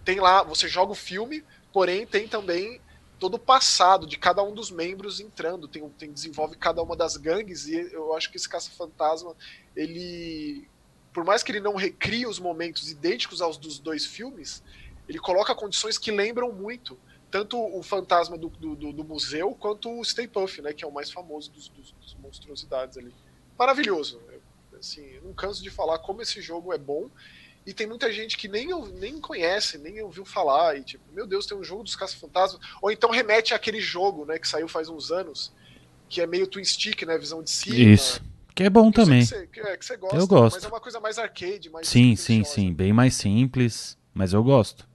[0.04, 2.80] Tem lá, você joga o filme, porém tem também
[3.18, 7.16] todo o passado de cada um dos membros entrando, tem, tem desenvolve cada uma das
[7.16, 9.34] gangues, e eu acho que esse Caça-Fantasma,
[9.74, 10.68] ele
[11.12, 14.62] por mais que ele não recrie os momentos idênticos aos dos dois filmes,
[15.08, 16.98] ele coloca condições que lembram muito
[17.30, 20.92] tanto o fantasma do, do, do, museu quanto o Stay Puff, né, que é o
[20.92, 23.14] mais famoso dos, dos, dos monstruosidades ali.
[23.58, 24.20] Maravilhoso.
[24.76, 27.08] Eu, assim, não canso de falar como esse jogo é bom.
[27.66, 30.78] E tem muita gente que nem, nem conhece, nem ouviu falar.
[30.78, 32.60] E tipo, meu Deus, tem um jogo dos Caça-Fantasmas.
[32.80, 35.52] Ou então remete àquele jogo, né, que saiu faz uns anos,
[36.08, 37.76] que é meio twin stick, né, visão de cima.
[37.76, 38.22] Isso.
[38.54, 39.20] Que é bom também.
[39.20, 40.54] Que você, que, é, que você gosta, eu gosto.
[40.54, 42.72] Mas é uma coisa mais arcade, mais Sim, sim, sim.
[42.72, 44.88] Bem mais simples, mas eu gosto.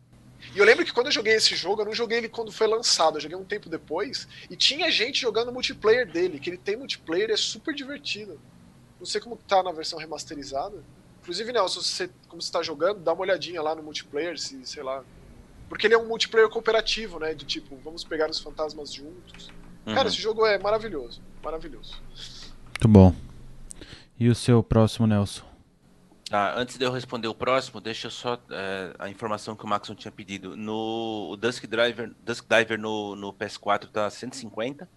[0.56, 2.68] E eu lembro que quando eu joguei esse jogo, eu não joguei ele quando foi
[2.68, 6.76] lançado, eu joguei um tempo depois, e tinha gente jogando multiplayer dele, que ele tem
[6.76, 8.40] multiplayer e é super divertido.
[9.02, 10.78] Não sei como tá na versão remasterizada.
[11.22, 14.84] Inclusive, Nelson, você, como você tá jogando, dá uma olhadinha lá no multiplayer, se, sei
[14.84, 15.04] lá.
[15.68, 17.34] Porque ele é um multiplayer cooperativo, né?
[17.34, 19.50] De tipo, vamos pegar os fantasmas juntos.
[19.88, 19.96] Uhum.
[19.96, 21.20] Cara, esse jogo é maravilhoso.
[21.44, 22.00] Maravilhoso.
[22.68, 23.16] Muito bom.
[24.20, 25.50] E o seu próximo, Nelson?
[26.32, 29.68] Ah, antes de eu responder o próximo, deixa eu só é, a informação que o
[29.68, 30.56] Maxon tinha pedido.
[30.56, 34.88] No o Dusk Driver, Dusk Diver no, no PS4 tá 150.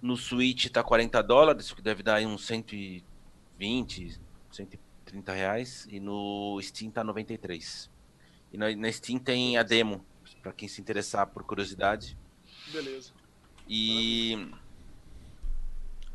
[0.00, 5.86] No Switch tá 40 dólares, que deve dar aí uns 120, 130 reais.
[5.90, 7.90] E no Steam tá 93.
[8.52, 10.04] E na, na Steam tem a demo,
[10.42, 12.16] para quem se interessar por curiosidade.
[12.72, 13.12] Beleza.
[13.68, 14.50] E.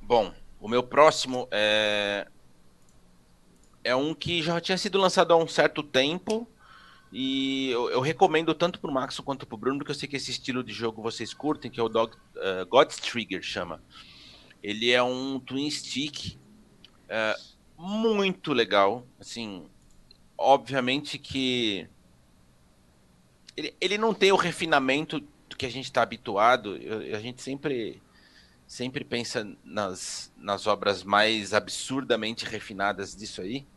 [0.02, 2.28] Bom, o meu próximo é
[3.84, 6.48] é um que já tinha sido lançado há um certo tempo.
[7.16, 10.32] E eu, eu recomendo tanto pro Max quanto pro Bruno, porque eu sei que esse
[10.32, 13.80] estilo de jogo vocês curtem, que é o Dog, uh, God's Trigger chama.
[14.64, 16.40] Ele é um twin stick
[17.08, 17.36] é,
[17.78, 19.06] muito legal.
[19.20, 19.68] Assim,
[20.36, 21.88] obviamente que
[23.56, 26.78] ele, ele não tem o refinamento do que a gente está habituado.
[26.78, 28.02] Eu, a gente sempre
[28.66, 33.68] sempre pensa nas, nas obras mais absurdamente refinadas disso aí.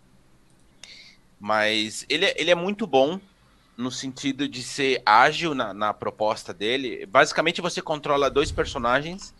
[1.39, 3.21] Mas ele, é, ele é muito bom
[3.77, 7.05] no sentido de ser ágil na, na proposta dele.
[7.07, 9.35] Basicamente, você controla dois personagens.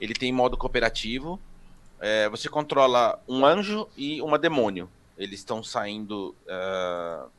[0.00, 1.38] Ele tem modo cooperativo.
[2.00, 4.88] É, você controla um anjo e uma demônio.
[5.16, 7.30] Eles estão saindo uh,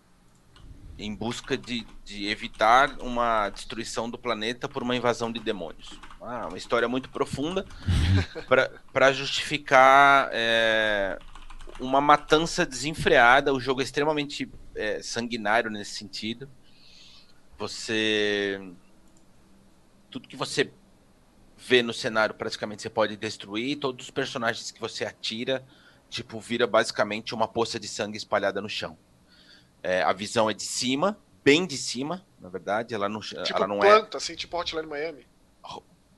[0.98, 6.00] em busca de, de, evitar uma destruição do planeta por uma invasão de demônios.
[6.22, 7.65] Ah, uma história muito profunda
[8.94, 11.20] para justificar é,
[11.80, 13.54] uma matança desenfreada.
[13.54, 16.50] O jogo é extremamente é, sanguinário nesse sentido.
[17.58, 18.60] Você.
[20.10, 20.72] Tudo que você
[21.58, 23.78] vê no cenário praticamente você pode destruir.
[23.78, 25.66] Todos os personagens que você atira,
[26.10, 28.98] tipo, vira basicamente uma poça de sangue espalhada no chão.
[29.84, 32.94] É, a visão é de cima, bem de cima, na verdade.
[32.94, 34.20] Ela não, tipo ela não é planta, é.
[34.20, 35.28] assim, tipo Hotline Miami.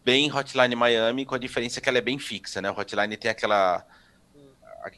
[0.04, 2.72] Bem Hotline Miami, com a diferença que ela é bem fixa, né?
[2.72, 3.86] O Hotline tem aquela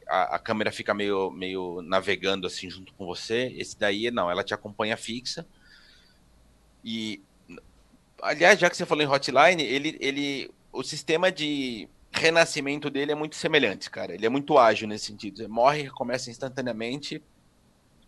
[0.07, 3.53] a, a, câmera fica meio, meio navegando assim junto com você.
[3.57, 5.45] Esse daí não, ela te acompanha fixa.
[6.83, 7.21] E
[8.21, 13.15] aliás, já que você falou em Hotline, ele, ele o sistema de renascimento dele é
[13.15, 14.13] muito semelhante, cara.
[14.13, 15.37] Ele é muito ágil nesse sentido.
[15.37, 17.23] Você morre e recomeça instantaneamente.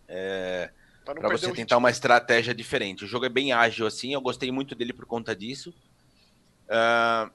[0.08, 0.70] É,
[1.04, 3.04] para você tentar uma estratégia diferente.
[3.04, 5.74] O jogo é bem ágil assim, eu gostei muito dele por conta disso.
[6.68, 7.30] Uh,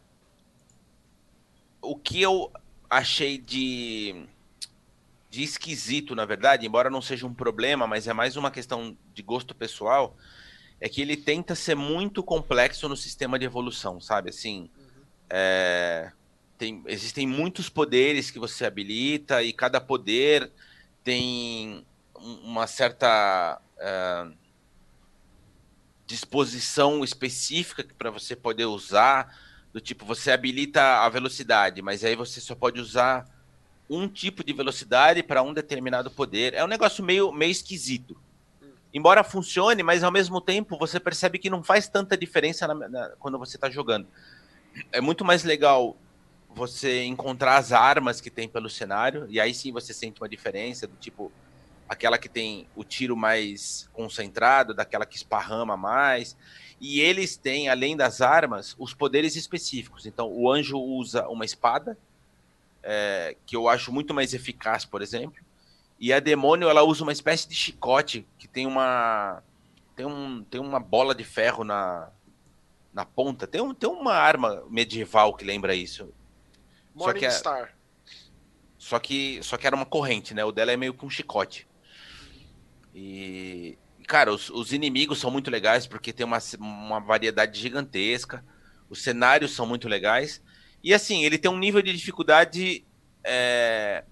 [1.82, 2.52] o que eu
[2.90, 4.26] achei de
[5.38, 9.22] de esquisito, na verdade, embora não seja um problema, mas é mais uma questão de
[9.22, 10.18] gosto pessoal,
[10.82, 14.32] é que ele tenta ser muito complexo no sistema de evolução, sabe?
[14.32, 15.04] Assim, uhum.
[15.30, 16.12] é,
[16.58, 20.52] tem, existem muitos poderes que você habilita e cada poder
[21.04, 24.32] tem uma certa é,
[26.08, 29.38] disposição específica para você poder usar.
[29.72, 33.37] Do tipo, você habilita a velocidade, mas aí você só pode usar
[33.90, 36.54] um tipo de velocidade para um determinado poder.
[36.54, 38.20] É um negócio meio, meio esquisito.
[38.94, 43.10] Embora funcione, mas ao mesmo tempo você percebe que não faz tanta diferença na, na,
[43.20, 44.08] quando você está jogando.
[44.92, 45.98] É muito mais legal
[46.50, 50.88] você encontrar as armas que tem pelo cenário, e aí sim você sente uma diferença,
[50.88, 51.32] do tipo,
[51.88, 56.36] aquela que tem o tiro mais concentrado, daquela que esparrama mais.
[56.80, 60.06] E eles têm, além das armas, os poderes específicos.
[60.06, 61.98] Então, o anjo usa uma espada,
[62.90, 65.44] é, que eu acho muito mais eficaz, por exemplo.
[66.00, 69.44] E a demônio ela usa uma espécie de chicote que tem uma
[69.94, 72.10] tem, um, tem uma bola de ferro na,
[72.94, 73.46] na ponta.
[73.46, 76.14] Tem, um, tem uma arma medieval que lembra isso.
[76.96, 77.78] Morning só que é, Star.
[78.78, 80.46] Só que, só que era uma corrente, né?
[80.46, 81.68] O dela é meio que um chicote.
[82.96, 88.46] E, cara, os, os inimigos são muito legais porque tem uma, uma variedade gigantesca.
[88.90, 90.42] Os cenários são muito legais.
[90.88, 92.86] E assim, ele tem um nível de dificuldade
[93.22, 94.06] é,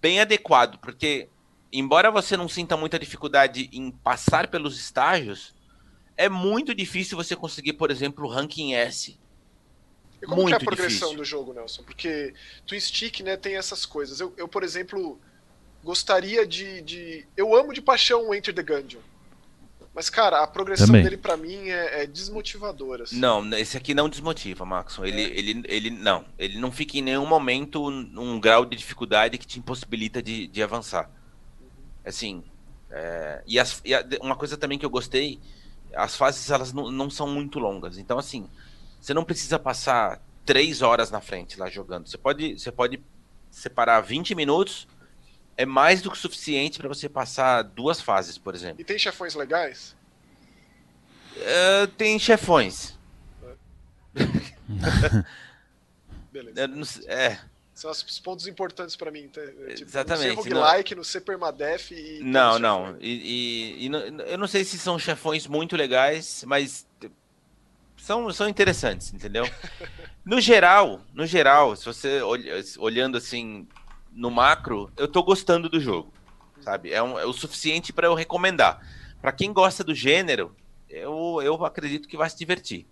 [0.00, 1.28] bem adequado, porque
[1.70, 5.54] embora você não sinta muita dificuldade em passar pelos estágios,
[6.16, 9.18] é muito difícil você conseguir, por exemplo, o ranking S.
[10.22, 11.16] E como muito é a progressão difícil.
[11.18, 11.82] do jogo, Nelson?
[11.82, 12.32] Porque
[12.66, 14.18] Twin Stick né, tem essas coisas.
[14.18, 15.20] Eu, eu por exemplo,
[15.84, 19.02] gostaria de, de, Eu amo de paixão o Enter the Gungeon.
[19.96, 21.02] Mas, cara, a progressão Também.
[21.02, 23.04] dele para mim é, é desmotivadora.
[23.04, 23.18] Assim.
[23.18, 25.06] Não, esse aqui não desmotiva, Maxon.
[25.06, 25.38] Ele, é.
[25.38, 26.22] ele, ele não.
[26.38, 30.62] Ele não fica em nenhum momento num grau de dificuldade que te impossibilita de, de
[30.62, 31.10] avançar.
[32.04, 32.44] Assim.
[32.90, 35.40] É, e, as, e a, uma coisa também que eu gostei,
[35.94, 37.96] as fases elas não, não são muito longas.
[37.96, 38.46] Então, assim,
[39.00, 42.06] você não precisa passar três horas na frente lá jogando.
[42.06, 43.02] Você pode, você pode
[43.50, 44.86] separar 20 minutos
[45.56, 48.80] é mais do que suficiente para você passar duas fases, por exemplo.
[48.80, 49.96] E tem chefões legais?
[51.36, 52.96] Uh, tem chefões.
[56.32, 57.02] Beleza.
[57.06, 57.38] é.
[57.74, 59.28] São os pontos importantes para mim.
[59.28, 59.42] Tá?
[59.42, 60.34] Tipo, Exatamente.
[60.34, 61.22] No ser roguelike, no ser
[61.90, 62.20] e.
[62.22, 62.96] Não, não.
[62.98, 63.90] E, e, e,
[64.30, 66.86] eu não sei se são chefões muito legais, mas
[67.98, 69.44] são, são interessantes, entendeu?
[70.24, 72.20] no geral, no geral, se você
[72.78, 73.68] olhando assim
[74.16, 76.10] no macro, eu tô gostando do jogo,
[76.60, 76.90] sabe?
[76.90, 78.80] É, um, é o suficiente para eu recomendar.
[79.20, 80.56] Para quem gosta do gênero,
[80.88, 82.86] eu, eu acredito que vai se divertir.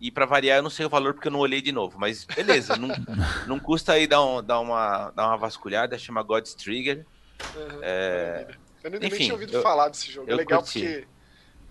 [0.00, 2.24] E para variar, eu não sei o valor porque eu não olhei de novo, mas
[2.24, 2.88] beleza, não,
[3.46, 7.06] não custa aí dar, um, dar, uma, dar uma vasculhada, chama God's Trigger.
[7.54, 8.48] Uhum, é...
[8.82, 10.30] Eu nem, Enfim, tinha ouvido eu, falar desse jogo.
[10.30, 10.80] É legal curti.
[10.80, 11.06] porque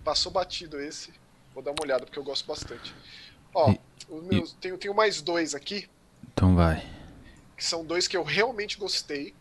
[0.04, 1.12] passou batido esse.
[1.54, 2.94] Vou dar uma olhada porque eu gosto bastante.
[3.54, 3.80] Ó, e,
[4.22, 4.56] meus, e...
[4.56, 5.88] tenho, tenho mais dois aqui.
[6.32, 6.86] Então vai.
[7.58, 9.34] Que são dois que eu realmente gostei.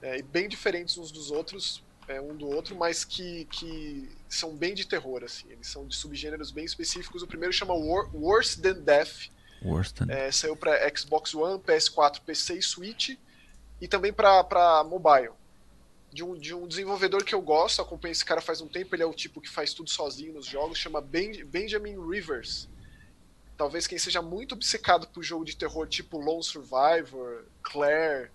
[0.00, 4.72] É, bem diferentes uns dos outros, é, um do outro, mas que, que são bem
[4.72, 5.50] de terror, assim.
[5.50, 7.22] Eles são de subgêneros bem específicos.
[7.22, 9.28] O primeiro chama War, Worse Than Death.
[9.62, 10.06] Worse than...
[10.08, 13.18] É, saiu para Xbox One, PS4, PC e Switch.
[13.80, 15.32] E também para mobile
[16.16, 19.02] de um, de um desenvolvedor que eu gosto, acompanho esse cara faz um tempo, ele
[19.02, 22.68] é o tipo que faz tudo sozinho nos jogos, chama ben, Benjamin Rivers.
[23.56, 28.30] Talvez quem seja muito obcecado por jogo de terror tipo Lone Survivor, Claire,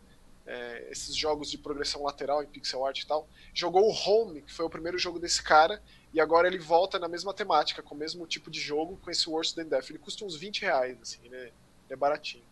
[0.46, 4.52] é, esses jogos de progressão lateral em pixel art e tal, jogou o Home, que
[4.52, 5.82] foi o primeiro jogo desse cara,
[6.14, 9.30] e agora ele volta na mesma temática, com o mesmo tipo de jogo, com esse
[9.30, 9.90] Worse Than Death.
[9.90, 11.52] Ele custa uns 20 reais, assim, né?
[11.90, 12.44] é baratinho.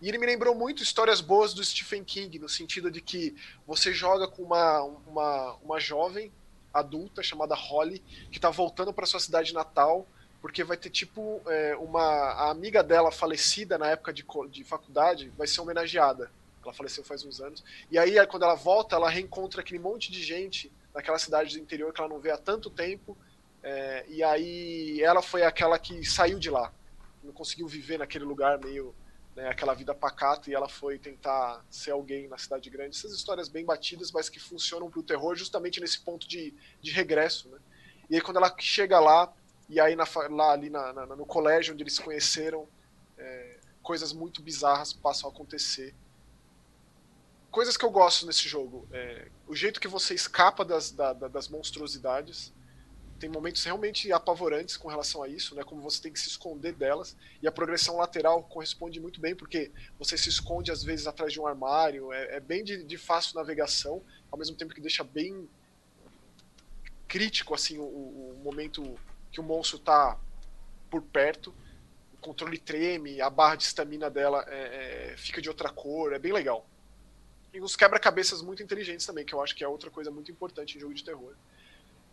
[0.00, 3.34] E ele me lembrou muito histórias boas do Stephen King, no sentido de que
[3.66, 6.30] você joga com uma, uma, uma jovem
[6.72, 10.06] adulta chamada Holly, que está voltando para sua cidade natal,
[10.46, 15.28] porque vai ter tipo é, uma a amiga dela falecida na época de, de faculdade
[15.36, 16.30] vai ser homenageada.
[16.62, 17.64] Ela faleceu faz uns anos.
[17.90, 21.92] E aí, quando ela volta, ela reencontra aquele monte de gente naquela cidade do interior
[21.92, 23.18] que ela não vê há tanto tempo.
[23.60, 26.72] É, e aí, ela foi aquela que saiu de lá.
[27.24, 28.94] Não conseguiu viver naquele lugar meio
[29.34, 32.96] né, aquela vida pacata e ela foi tentar ser alguém na cidade grande.
[32.96, 36.92] Essas histórias bem batidas, mas que funcionam para o terror justamente nesse ponto de, de
[36.92, 37.48] regresso.
[37.48, 37.58] Né?
[38.08, 39.34] E aí quando ela chega lá,
[39.68, 42.68] e aí na, lá ali na, na, no colégio onde eles se conheceram,
[43.18, 45.94] é, coisas muito bizarras passam a acontecer.
[47.50, 48.86] Coisas que eu gosto nesse jogo.
[48.92, 52.52] É, o jeito que você escapa das, da, das monstruosidades,
[53.18, 55.64] tem momentos realmente apavorantes com relação a isso, né?
[55.64, 57.16] Como você tem que se esconder delas.
[57.42, 61.40] E a progressão lateral corresponde muito bem, porque você se esconde às vezes atrás de
[61.40, 62.12] um armário.
[62.12, 65.48] É, é bem de, de, fácil navegação, ao mesmo tempo que deixa bem
[67.08, 68.98] crítico assim o, o momento
[69.36, 70.18] que o monstro está
[70.90, 71.54] por perto.
[72.14, 76.18] O controle treme, a barra de estamina dela é, é, fica de outra cor, é
[76.18, 76.66] bem legal.
[77.52, 80.76] E uns quebra-cabeças muito inteligentes também, que eu acho que é outra coisa muito importante
[80.76, 81.34] em jogo de terror.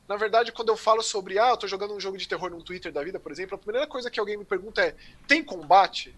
[0.06, 2.62] Na verdade, quando eu falo sobre, ah, eu tô jogando um jogo de terror no
[2.62, 4.94] Twitter da vida, por exemplo, a primeira coisa que alguém me pergunta é:
[5.26, 6.14] tem combate?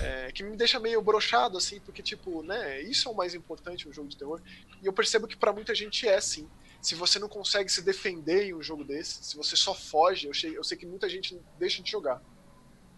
[0.00, 3.86] É, que me deixa meio brochado, assim, porque, tipo, né, isso é o mais importante
[3.86, 4.40] no jogo de terror.
[4.82, 6.48] E eu percebo que para muita gente é, sim.
[6.80, 10.34] Se você não consegue se defender em um jogo desse, se você só foge, eu
[10.34, 12.22] sei, eu sei que muita gente deixa de jogar.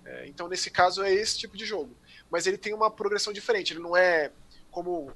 [0.04, 1.96] É, então, nesse caso, é esse tipo de jogo.
[2.30, 4.30] Mas ele tem uma progressão diferente, ele não é
[4.70, 5.12] como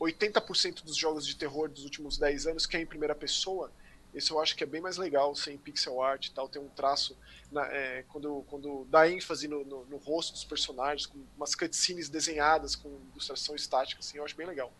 [0.00, 3.70] 80% dos jogos de terror dos últimos 10 anos, que é em primeira pessoa
[4.14, 6.68] esse eu acho que é bem mais legal, sem pixel art e tal, tem um
[6.68, 7.16] traço
[7.52, 12.08] na, é, quando, quando dá ênfase no, no, no, rosto dos personagens, com umas cutscenes
[12.08, 14.72] desenhadas com ilustração estática, assim, eu acho bem legal.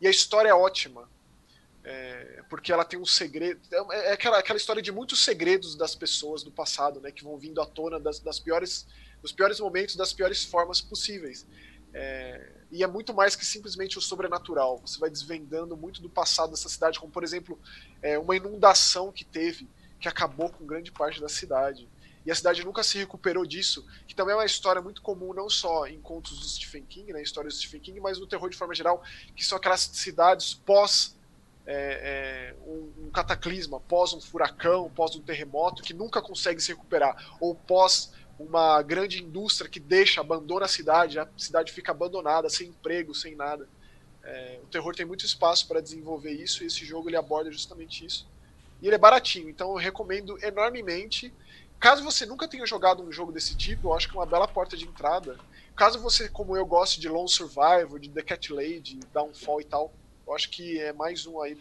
[0.00, 1.08] E a história é ótima,
[1.84, 5.94] é, porque ela tem um segredo, é, é, aquela, aquela história de muitos segredos das
[5.94, 8.86] pessoas do passado, né, que vão vindo à tona das, das piores,
[9.20, 11.46] dos piores momentos, das piores formas possíveis.
[11.92, 14.78] É, e é muito mais que simplesmente o sobrenatural.
[14.78, 17.58] Você vai desvendando muito do passado dessa cidade, como por exemplo
[18.02, 19.68] é, uma inundação que teve,
[20.00, 21.88] que acabou com grande parte da cidade.
[22.26, 25.50] E a cidade nunca se recuperou disso, que também é uma história muito comum, não
[25.50, 28.56] só em contos do Stephen King, né, histórias do Stephen King, mas no terror de
[28.56, 29.04] forma geral,
[29.36, 31.14] que são aquelas cidades pós
[31.66, 36.72] é, é, um, um, cataclisma, pós um furacão, pós um terremoto, que nunca consegue se
[36.72, 42.50] recuperar, ou pós uma grande indústria que deixa, abandona a cidade, a cidade fica abandonada,
[42.50, 43.68] sem emprego, sem nada.
[44.22, 48.04] É, o terror tem muito espaço para desenvolver isso e esse jogo ele aborda justamente
[48.04, 48.26] isso.
[48.82, 51.32] E ele é baratinho, então eu recomendo enormemente.
[51.78, 54.48] Caso você nunca tenha jogado um jogo desse tipo, eu acho que é uma bela
[54.48, 55.38] porta de entrada.
[55.76, 59.92] Caso você, como eu, goste de Lone Survivor, de The Cat Lady, Downfall e tal,
[60.26, 61.56] eu acho que é mais um aí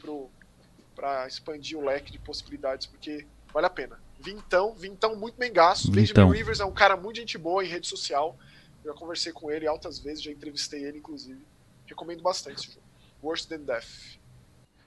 [0.96, 4.00] para expandir o leque de possibilidades, porque vale a pena.
[4.20, 5.92] Vintão, Vintão muito bem gasto.
[5.92, 8.38] Benjamin Rivers é um cara muito gente boa em rede social.
[8.84, 11.42] Eu já conversei com ele altas vezes, já entrevistei ele, inclusive.
[11.86, 12.86] Recomendo bastante esse jogo.
[13.22, 14.18] Worse Than Death.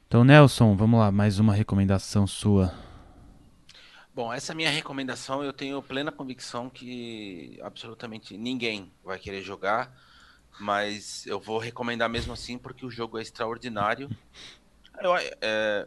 [0.07, 2.73] Então, Nelson, vamos lá, mais uma recomendação sua.
[4.15, 9.95] Bom, essa minha recomendação eu tenho plena convicção que absolutamente ninguém vai querer jogar,
[10.59, 14.11] mas eu vou recomendar mesmo assim porque o jogo é extraordinário.
[15.01, 15.87] Eu, é,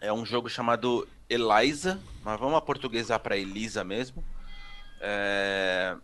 [0.00, 4.24] é um jogo chamado Eliza, mas vamos aportuguesar para Elisa mesmo.
[5.00, 5.96] É...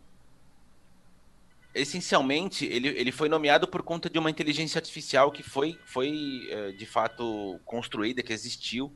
[1.75, 6.73] Essencialmente, ele, ele foi nomeado por conta de uma inteligência artificial que foi, foi é,
[6.73, 8.95] de fato construída, que existiu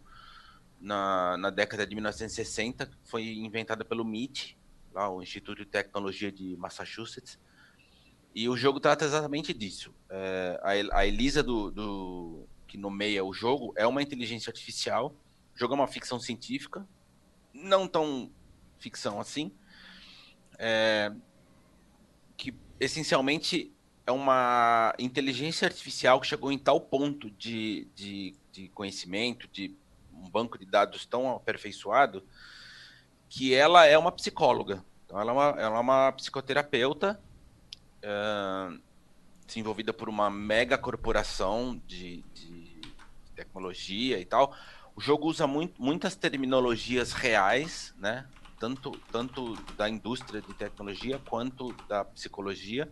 [0.79, 4.59] na, na década de 1960, foi inventada pelo MIT,
[4.93, 7.39] lá, o Instituto de Tecnologia de Massachusetts.
[8.37, 9.93] E o jogo trata exatamente disso.
[10.09, 15.13] É, a, a Elisa do, do, que nomeia o jogo é uma inteligência artificial
[15.57, 16.87] jogo é uma ficção científica,
[17.53, 18.31] não tão
[18.79, 19.51] ficção assim,
[20.59, 21.11] é,
[22.37, 23.73] que essencialmente
[24.07, 29.75] é uma inteligência artificial que chegou em tal ponto de, de, de conhecimento, de
[30.13, 32.23] um banco de dados tão aperfeiçoado,
[33.29, 34.85] que ela é uma psicóloga.
[35.05, 37.21] Então, ela é uma, ela é uma psicoterapeuta
[38.07, 38.81] uh,
[39.47, 42.81] desenvolvida por uma mega corporação de, de,
[43.35, 44.55] tecnologia e tal.
[44.95, 48.27] O jogo usa muito, muitas terminologias reais, né?
[48.59, 52.91] Tanto, tanto da indústria de tecnologia quanto da psicologia.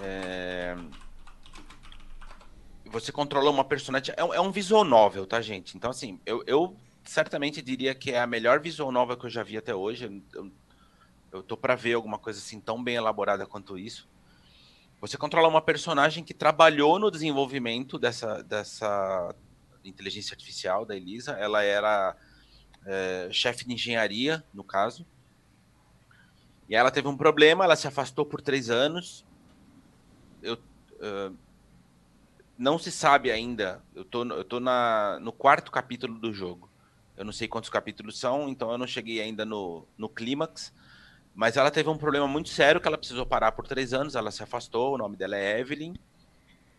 [0.00, 0.76] É...
[2.86, 4.14] Você controla uma personagem.
[4.16, 5.76] É, é, um visual novel, tá, gente?
[5.76, 9.42] Então, assim, eu, eu, certamente diria que é a melhor visual novel que eu já
[9.42, 10.22] vi até hoje.
[10.32, 10.52] Eu,
[11.32, 14.08] eu tô para ver alguma coisa assim tão bem elaborada quanto isso.
[15.00, 19.34] Você controla uma personagem que trabalhou no desenvolvimento dessa, dessa
[19.84, 21.32] inteligência artificial da Elisa.
[21.32, 22.16] Ela era
[22.84, 25.06] é, chefe de engenharia, no caso.
[26.68, 29.24] E ela teve um problema, ela se afastou por três anos
[30.42, 31.36] eu uh,
[32.56, 33.82] não se sabe ainda.
[33.94, 36.68] Eu tô, eu tô na, no quarto capítulo do jogo.
[37.16, 40.72] Eu não sei quantos capítulos são, então eu não cheguei ainda no, no clímax.
[41.38, 44.16] Mas ela teve um problema muito sério que ela precisou parar por três anos.
[44.16, 45.94] Ela se afastou, o nome dela é Evelyn.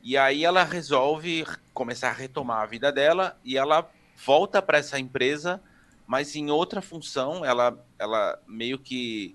[0.04, 3.90] E aí ela resolve começar a retomar a vida dela e ela
[4.26, 5.62] volta para essa empresa,
[6.06, 7.46] mas em outra função.
[7.46, 9.34] Ela, ela meio que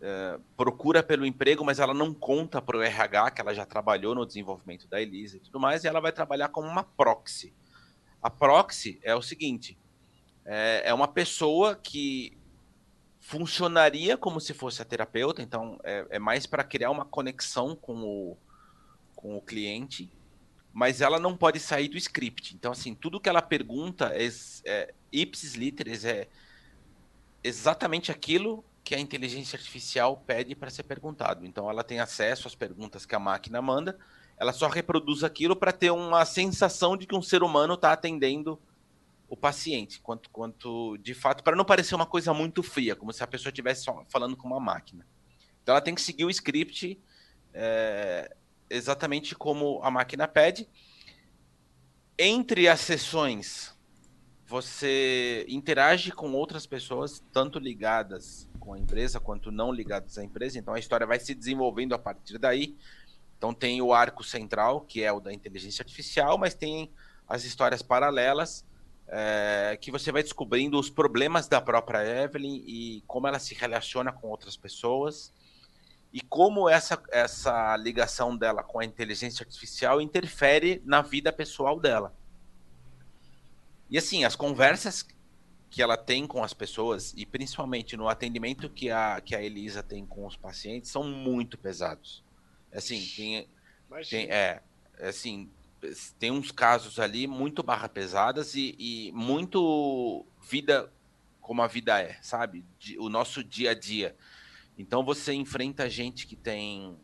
[0.00, 4.14] é, procura pelo emprego, mas ela não conta para o RH que ela já trabalhou
[4.14, 7.52] no desenvolvimento da Elisa e tudo mais, e ela vai trabalhar como uma proxy.
[8.22, 9.76] A proxy é o seguinte:
[10.46, 12.39] é, é uma pessoa que
[13.30, 18.02] funcionaria como se fosse a terapeuta, então é, é mais para criar uma conexão com
[18.02, 18.36] o,
[19.14, 20.10] com o cliente,
[20.72, 22.56] mas ela não pode sair do script.
[22.56, 24.28] Então, assim, tudo que ela pergunta é,
[24.64, 26.26] é ipsis literis, é
[27.44, 31.46] exatamente aquilo que a inteligência artificial pede para ser perguntado.
[31.46, 33.96] Então ela tem acesso às perguntas que a máquina manda,
[34.36, 38.58] ela só reproduz aquilo para ter uma sensação de que um ser humano está atendendo
[39.30, 43.22] o paciente, quanto, quanto de fato, para não parecer uma coisa muito fria, como se
[43.22, 45.06] a pessoa estivesse falando com uma máquina.
[45.62, 47.00] Então ela tem que seguir o script
[47.54, 48.36] é,
[48.68, 50.68] exatamente como a máquina pede.
[52.18, 53.72] Entre as sessões,
[54.44, 60.58] você interage com outras pessoas, tanto ligadas com a empresa quanto não ligados à empresa.
[60.58, 62.76] Então a história vai se desenvolvendo a partir daí.
[63.38, 66.90] Então tem o arco central, que é o da inteligência artificial, mas tem
[67.28, 68.68] as histórias paralelas
[69.12, 74.12] é, que você vai descobrindo os problemas da própria Evelyn e como ela se relaciona
[74.12, 75.32] com outras pessoas
[76.12, 82.14] e como essa, essa ligação dela com a inteligência artificial interfere na vida pessoal dela.
[83.90, 85.04] E assim, as conversas
[85.68, 89.82] que ela tem com as pessoas e principalmente no atendimento que a, que a Elisa
[89.82, 92.24] tem com os pacientes são muito pesados.
[92.72, 93.48] Assim, tem,
[94.08, 94.62] tem é,
[95.00, 95.50] assim,
[96.18, 100.92] tem uns casos ali muito barra pesadas e, e muito vida
[101.40, 102.64] como a vida é, sabe?
[102.98, 104.16] O nosso dia a dia.
[104.78, 106.96] Então você enfrenta gente que tem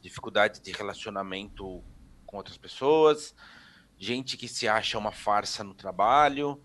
[0.00, 1.82] dificuldade de relacionamento
[2.24, 3.34] com outras pessoas,
[3.98, 6.62] gente que se acha uma farsa no trabalho,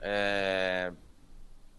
[0.00, 0.92] é,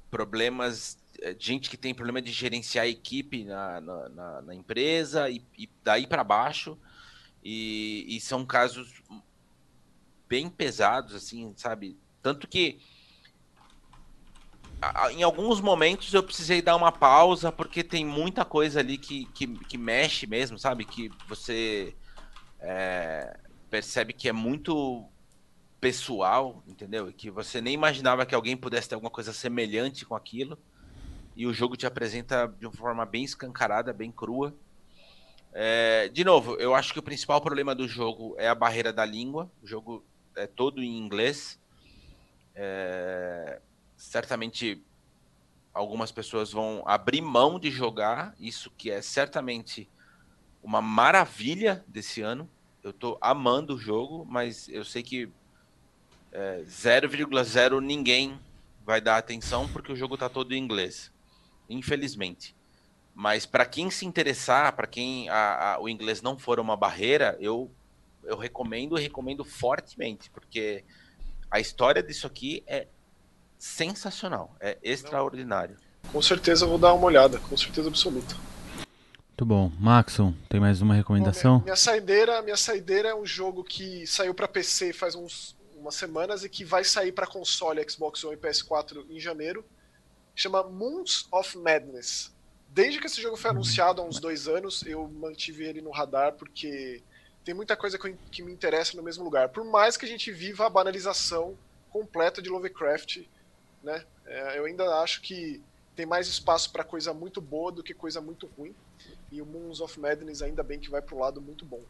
[0.10, 5.30] problemas, é, gente que tem problema de gerenciar a equipe na, na, na, na empresa
[5.30, 6.78] e, e daí para baixo.
[7.44, 9.02] E, e, são casos
[10.28, 11.98] bem pesados, assim, sabe?
[12.22, 12.80] Tanto que
[15.12, 19.48] em alguns momentos eu precisei dar uma pausa porque tem muita coisa ali que, que,
[19.66, 20.86] que mexe mesmo, sabe?
[20.86, 21.94] Que você
[22.60, 23.38] é,
[23.70, 25.06] percebe que é muito
[25.80, 27.12] pessoal, entendeu?
[27.12, 30.58] Que você nem imaginava que alguém pudesse ter alguma coisa semelhante com aquilo.
[31.36, 34.54] E o jogo te apresenta de uma forma bem escancarada, bem crua.
[35.54, 39.06] É, de novo, eu acho que o principal problema do jogo é a barreira da
[39.06, 39.52] língua.
[39.62, 40.04] O jogo
[40.36, 41.60] é todo em inglês.
[42.56, 43.60] É,
[43.98, 44.82] certamente
[45.74, 49.90] algumas pessoas vão abrir mão de jogar, isso que é certamente
[50.62, 52.50] uma maravilha desse ano.
[52.84, 55.30] Eu estou amando o jogo, mas eu sei que
[56.32, 58.40] é, 0,0 ninguém
[58.86, 61.12] vai dar atenção porque o jogo está todo em inglês,
[61.70, 62.56] infelizmente.
[63.20, 67.36] Mas para quem se interessar, para quem a, a, o inglês não for uma barreira,
[67.42, 67.70] eu,
[68.24, 70.86] eu recomendo e recomendo fortemente, porque
[71.52, 72.88] a história disso aqui é
[73.58, 75.76] sensacional, é extraordinário.
[76.14, 78.38] Com certeza eu vou dar uma olhada, com certeza absoluta.
[78.78, 79.70] Muito bom.
[79.78, 81.56] Maxon, tem mais uma recomendação?
[81.56, 85.58] Bom, minha, minha saideira, minha saideira é um jogo que saiu para PC faz uns
[85.76, 89.66] umas semanas e que vai sair para console Xbox One e PS4 em janeiro.
[90.34, 92.39] chama Moons of Madness.
[92.70, 96.34] Desde que esse jogo foi anunciado há uns dois anos, eu mantive ele no radar
[96.34, 97.02] porque
[97.44, 99.50] tem muita coisa que me interessa no mesmo lugar.
[99.50, 101.58] Por mais que a gente viva a banalização
[101.90, 103.26] completa de Lovecraft,
[103.84, 104.06] né?
[104.26, 105.62] É, eu ainda acho que
[105.96, 108.76] tem mais espaço para coisa muito boa do que coisa muito ruim.
[109.32, 111.82] E o Moons of Madness ainda bem que vai para o lado muito bom.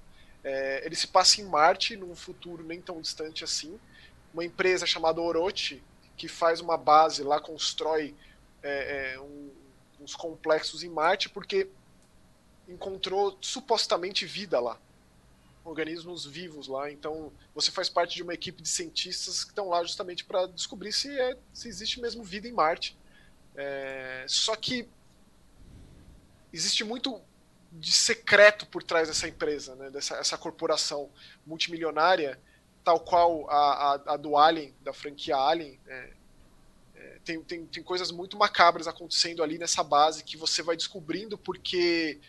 [0.44, 3.78] É, ele se passa em Marte, num futuro nem tão distante assim.
[4.34, 5.84] Uma empresa chamada Orochi,
[6.16, 8.16] que faz uma base lá, constrói
[8.64, 9.52] é, é, um,
[10.00, 11.70] uns complexos em Marte, porque
[12.68, 14.80] encontrou supostamente vida lá
[15.64, 16.92] organismos vivos lá.
[16.92, 20.92] Então, você faz parte de uma equipe de cientistas que estão lá justamente para descobrir
[20.92, 22.98] se, é, se existe mesmo vida em Marte.
[23.56, 24.88] É, só que
[26.52, 27.22] existe muito
[27.72, 31.10] de secreto por trás dessa empresa, né, dessa essa corporação
[31.46, 32.40] multimilionária,
[32.84, 35.80] tal qual a, a, a do Alien, da franquia Alien.
[35.88, 36.14] É,
[37.24, 42.20] tem, tem, tem coisas muito macabras acontecendo ali nessa base que você vai descobrindo porque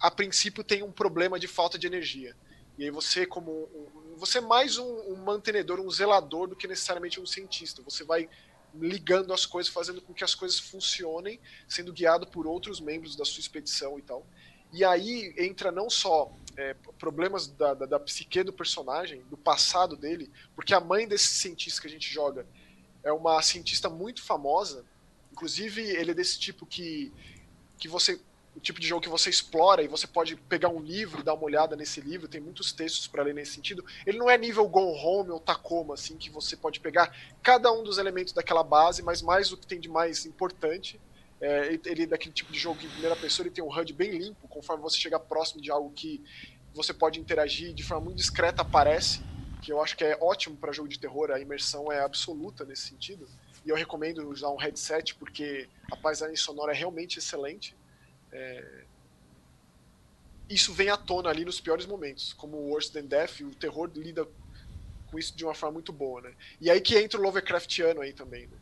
[0.00, 2.36] a princípio tem um problema de falta de energia.
[2.78, 6.68] E aí você, como um, você é mais um, um, mantenedor, um zelador do que
[6.68, 7.82] necessariamente um cientista.
[7.82, 8.28] Você vai
[8.74, 13.24] ligando as coisas, fazendo com que as coisas funcionem, sendo guiado por outros membros da
[13.24, 14.24] sua expedição e tal.
[14.72, 19.96] E aí entra não só é, problemas da, da, da, psique do personagem, do passado
[19.96, 22.46] dele, porque a mãe desse cientista que a gente joga
[23.02, 24.84] é uma cientista muito famosa.
[25.32, 27.12] Inclusive, ele é desse tipo que,
[27.78, 28.20] que você
[28.58, 31.34] o tipo de jogo que você explora e você pode pegar um livro e dar
[31.34, 33.84] uma olhada nesse livro, tem muitos textos para ler nesse sentido.
[34.04, 37.84] Ele não é nível Go Home ou Tacoma, assim, que você pode pegar cada um
[37.84, 41.00] dos elementos daquela base, mas mais o que tem de mais importante.
[41.40, 43.92] É, ele é daquele tipo de jogo que em primeira pessoa ele tem um HUD
[43.92, 46.20] bem limpo, conforme você chegar próximo de algo que
[46.74, 49.20] você pode interagir de forma muito discreta, aparece,
[49.62, 52.88] que eu acho que é ótimo para jogo de terror, a imersão é absoluta nesse
[52.88, 53.28] sentido.
[53.64, 57.76] E eu recomendo usar um headset porque a paisagem sonora é realmente excelente.
[58.32, 58.84] É...
[60.48, 63.90] Isso vem à tona ali nos piores momentos, como o Worse Than Death, o terror
[63.94, 64.26] lida
[65.10, 66.34] com isso de uma forma muito boa, né?
[66.60, 68.56] E aí que entra o Lovecraftiano aí também, né?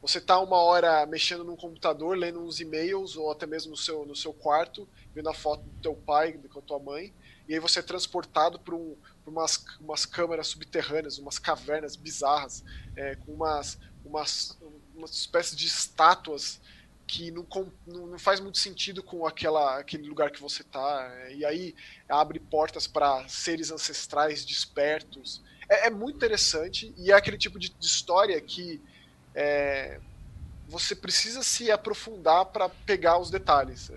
[0.00, 4.04] Você tá uma hora mexendo no computador, lendo uns e-mails, ou até mesmo no seu,
[4.04, 7.14] no seu quarto, vendo a foto do teu pai, com a tua mãe,
[7.48, 8.96] e aí você é transportado para um,
[9.26, 12.64] umas, umas câmaras subterrâneas, umas cavernas bizarras,
[12.96, 14.58] é, com umas, umas,
[14.94, 16.60] umas espécies de estátuas
[17.06, 17.46] que não,
[17.86, 21.12] não, faz muito sentido com aquela, aquele lugar que você tá.
[21.30, 21.74] E aí
[22.08, 25.42] abre portas para seres ancestrais despertos.
[25.68, 28.80] É, é, muito interessante e é aquele tipo de, de história que
[29.34, 30.00] é,
[30.68, 33.90] você precisa se aprofundar para pegar os detalhes.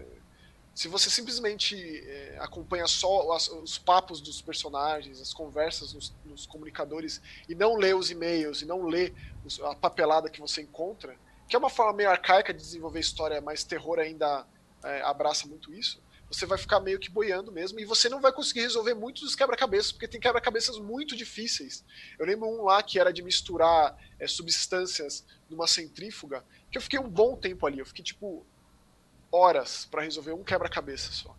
[0.76, 6.46] Se você simplesmente é, acompanha só as, os papos dos personagens, as conversas nos, nos
[6.46, 9.14] comunicadores e não lê os e-mails e não lê
[9.46, 11.16] os, a papelada que você encontra,
[11.48, 14.46] que é uma forma meio arcaica de desenvolver história, mas terror ainda
[14.84, 18.34] é, abraça muito isso, você vai ficar meio que boiando mesmo e você não vai
[18.34, 21.86] conseguir resolver muitos dos quebra-cabeças, porque tem quebra-cabeças muito difíceis.
[22.20, 27.00] Eu lembro um lá que era de misturar é, substâncias numa centrífuga, que eu fiquei
[27.00, 28.46] um bom tempo ali, eu fiquei tipo
[29.32, 31.36] horas para resolver um quebra-cabeça só.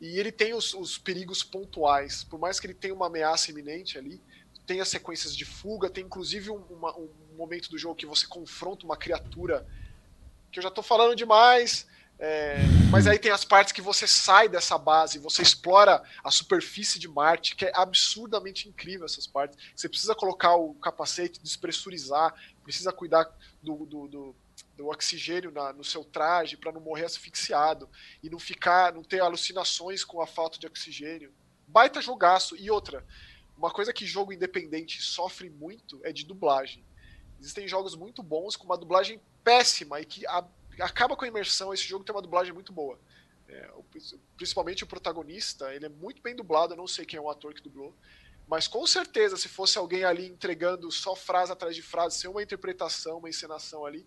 [0.00, 3.96] E ele tem os, os perigos pontuais, por mais que ele tenha uma ameaça iminente
[3.96, 4.20] ali,
[4.66, 8.26] tem as sequências de fuga, tem inclusive um, uma, um momento do jogo que você
[8.26, 9.66] confronta uma criatura
[10.50, 11.86] que eu já estou falando demais,
[12.18, 12.56] é,
[12.90, 17.06] mas aí tem as partes que você sai dessa base, você explora a superfície de
[17.06, 19.58] Marte, que é absurdamente incrível essas partes.
[19.74, 23.30] Você precisa colocar o capacete, despressurizar, precisa cuidar
[23.62, 24.36] do, do, do,
[24.76, 27.88] do oxigênio na, no seu traje para não morrer asfixiado
[28.22, 31.32] e não ficar, não ter alucinações com a falta de oxigênio.
[31.66, 32.54] Baita jogaço.
[32.56, 33.04] E outra,
[33.56, 36.84] uma coisa que jogo independente sofre muito é de dublagem.
[37.40, 40.44] Existem jogos muito bons com uma dublagem péssima e que a,
[40.80, 41.72] acaba com a imersão.
[41.72, 42.98] Esse jogo tem uma dublagem muito boa.
[43.48, 43.70] É,
[44.36, 46.74] principalmente o protagonista, ele é muito bem dublado.
[46.74, 47.94] Eu não sei quem é o ator que dublou.
[48.46, 52.42] Mas com certeza, se fosse alguém ali entregando só frase atrás de frase, sem uma
[52.42, 54.06] interpretação, uma encenação ali,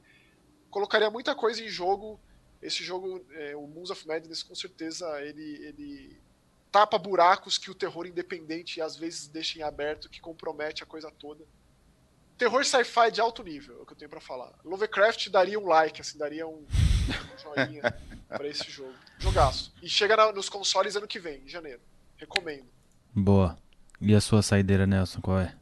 [0.70, 2.20] colocaria muita coisa em jogo.
[2.62, 6.20] Esse jogo, é, o Moons of Madness, com certeza, ele, ele
[6.72, 11.10] tapa buracos que o terror independente às vezes deixa em aberto, que compromete a coisa
[11.12, 11.46] toda.
[12.38, 14.54] Terror sci-fi de alto nível, é o que eu tenho para falar.
[14.64, 17.82] Lovecraft daria um like, assim, daria um, um joinha
[18.30, 18.94] para esse jogo.
[19.18, 19.74] Jogaço.
[19.82, 21.82] E chega na, nos consoles ano que vem, em janeiro.
[22.18, 22.68] Recomendo.
[23.14, 23.58] Boa.
[24.00, 25.59] E a sua saideira, Nelson, qual é?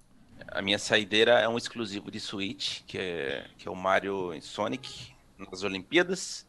[0.57, 5.13] A minha saideira é um exclusivo de Switch, que é, que é o Mario Sonic
[5.37, 6.47] nas Olimpíadas.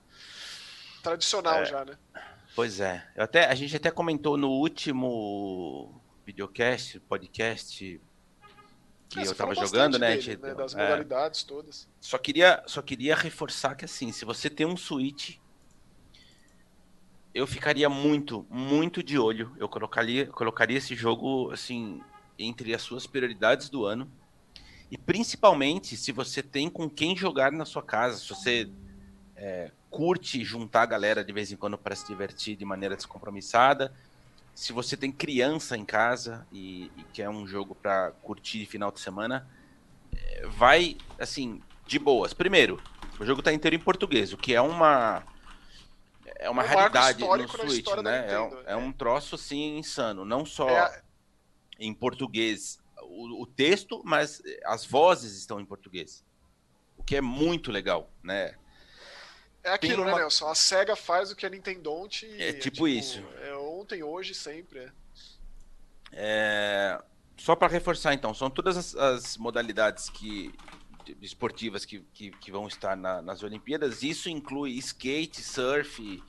[1.02, 1.98] Tradicional é, já, né?
[2.56, 3.06] Pois é.
[3.14, 8.00] Eu até, a gente até comentou no último videocast, podcast,
[9.10, 10.16] que é, eu tava jogando, né?
[10.16, 10.54] Dele, né?
[10.54, 10.82] Das é.
[10.82, 11.86] modalidades todas.
[12.00, 15.36] Só queria, só queria reforçar que assim, se você tem um Switch,
[17.34, 19.54] eu ficaria muito, muito de olho.
[19.58, 22.00] Eu colocaria, colocaria esse jogo assim
[22.38, 24.10] entre as suas prioridades do ano.
[24.90, 28.70] E principalmente se você tem com quem jogar na sua casa, se você
[29.36, 33.92] é, curte juntar a galera de vez em quando para se divertir de maneira descompromissada,
[34.54, 39.00] se você tem criança em casa e, e quer um jogo para curtir final de
[39.00, 39.46] semana,
[40.12, 42.32] é, vai assim de boas.
[42.32, 42.82] Primeiro,
[43.20, 45.22] o jogo está inteiro em português, o que é uma
[46.36, 48.26] é uma é um raridade no Switch, né?
[48.28, 51.02] É, é, um troço assim insano, não só é...
[51.78, 56.24] em português o, o, texto, mas as vozes estão em português.
[56.96, 58.54] O que é muito legal, né?
[59.62, 60.16] É aquilo, né, uma...
[60.16, 60.48] né, Nelson?
[60.48, 63.22] A SEGA faz o que a Nintendo don't É tipo, tipo isso.
[63.42, 64.80] É ontem, hoje, sempre.
[64.80, 64.92] É.
[66.12, 67.02] é...
[67.36, 70.52] Só para reforçar, então, são todas as, as modalidades que
[71.22, 74.02] esportivas que, que, que vão estar na, nas Olimpíadas.
[74.02, 76.22] Isso inclui skate, surf,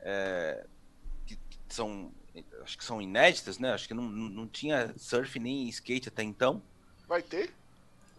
[0.00, 0.66] é,
[1.26, 1.38] que
[1.68, 2.12] são
[2.62, 3.72] acho que são inéditas, né?
[3.72, 6.62] Acho que não, não tinha surf nem skate até então.
[7.06, 7.52] Vai ter?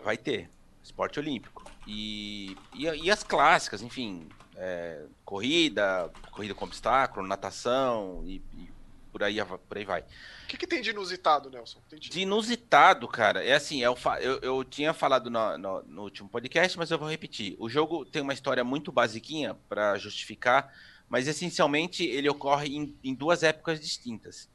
[0.03, 0.49] Vai ter.
[0.83, 1.69] Esporte olímpico.
[1.87, 4.27] E, e, e as clássicas, enfim.
[4.55, 8.69] É, corrida, corrida com obstáculo, natação e, e,
[9.11, 9.37] por, aí,
[9.67, 10.01] por aí vai.
[10.01, 11.79] O que, que tem de inusitado, Nelson?
[11.89, 11.97] De...
[11.97, 12.21] de...
[12.21, 16.77] inusitado, cara, é assim, eu, é eu, eu tinha falado no, no, no último podcast,
[16.77, 17.55] mas eu vou repetir.
[17.57, 20.71] O jogo tem uma história muito basiquinha para justificar
[21.11, 24.49] mas essencialmente ele ocorre em, em duas épocas distintas.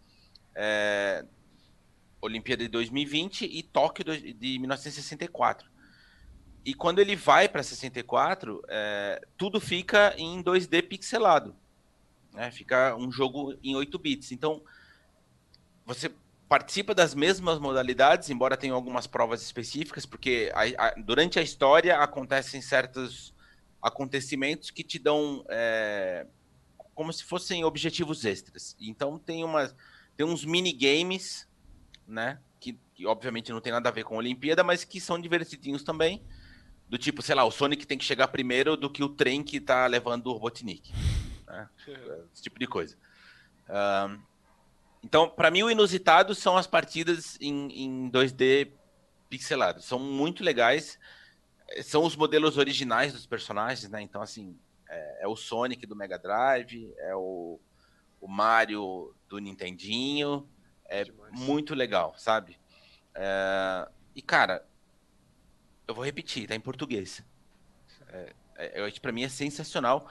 [0.54, 1.22] É,
[2.18, 5.68] Olimpíada de 2020 e Tóquio de 1964.
[6.64, 11.54] E quando ele vai para 64, é, tudo fica em 2D pixelado.
[12.32, 12.50] Né?
[12.50, 14.32] Fica um jogo em 8 bits.
[14.32, 14.62] Então,
[15.84, 16.10] você
[16.48, 21.98] participa das mesmas modalidades, embora tenha algumas provas específicas, porque a, a, durante a história
[21.98, 23.34] acontecem certos
[23.82, 26.26] acontecimentos que te dão é,
[26.96, 28.74] como se fossem objetivos extras.
[28.80, 29.72] Então tem uma
[30.16, 31.46] tem uns minigames,
[32.08, 35.20] né, que, que, obviamente não tem nada a ver com a Olimpíada, mas que são
[35.20, 36.24] divertidinhos também.
[36.88, 39.60] Do tipo, sei lá, o Sonic tem que chegar primeiro do que o trem que
[39.60, 40.92] tá levando o Robotnik.
[41.46, 41.68] Né?
[42.32, 42.96] Esse tipo de coisa.
[43.68, 44.20] Um,
[45.02, 48.70] então, para mim, o inusitado são as partidas em, em 2D
[49.28, 49.84] pixelados.
[49.84, 50.98] São muito legais.
[51.82, 54.00] São os modelos originais dos personagens, né?
[54.00, 54.56] Então, assim,
[54.88, 57.60] é, é, o Sonic do Mega Drive, é o,
[58.20, 60.48] o Mario do Nintendinho.
[60.84, 61.32] É Demais.
[61.40, 62.58] muito legal, sabe?
[63.14, 64.66] É, e, cara,
[65.86, 67.24] eu vou repetir, tá em português.
[68.08, 70.08] É, é, para mim é sensacional.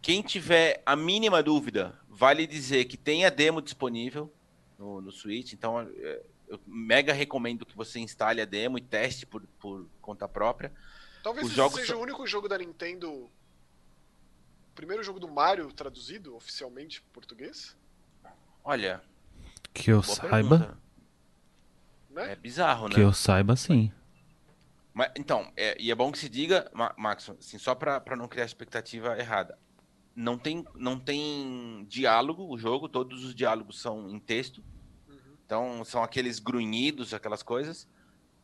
[0.00, 4.32] Quem tiver a mínima dúvida, vale dizer que tem a demo disponível
[4.78, 5.52] no, no Switch.
[5.52, 10.28] Então, é, eu mega recomendo que você instale a demo e teste por, por conta
[10.28, 10.72] própria.
[11.22, 12.00] Talvez esse seja são...
[12.00, 13.30] o único jogo da Nintendo
[14.74, 17.76] primeiro jogo do Mario traduzido oficialmente em português?
[18.62, 19.02] Olha.
[19.72, 20.78] Que eu saiba.
[22.10, 22.32] Né?
[22.32, 22.94] É bizarro, né?
[22.94, 23.92] Que eu saiba, sim.
[24.92, 28.44] Mas, então, é, e é bom que se diga, Max, assim, só para não criar
[28.44, 29.58] expectativa errada.
[30.14, 34.62] Não tem, não tem diálogo o jogo, todos os diálogos são em texto.
[35.08, 35.16] Uhum.
[35.44, 37.88] Então, são aqueles grunhidos, aquelas coisas.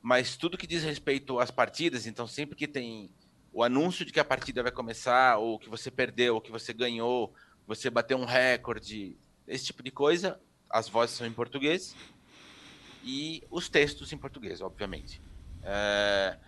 [0.03, 3.11] Mas tudo que diz respeito às partidas, então sempre que tem
[3.53, 6.73] o anúncio de que a partida vai começar, ou que você perdeu, ou que você
[6.73, 7.33] ganhou,
[7.67, 11.95] você bateu um recorde, esse tipo de coisa, as vozes são em português
[13.03, 15.21] e os textos em português, obviamente.
[15.63, 16.39] É...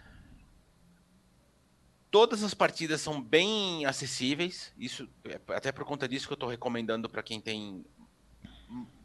[2.11, 6.49] Todas as partidas são bem acessíveis, isso é, até por conta disso que eu estou
[6.49, 7.85] recomendando para quem tem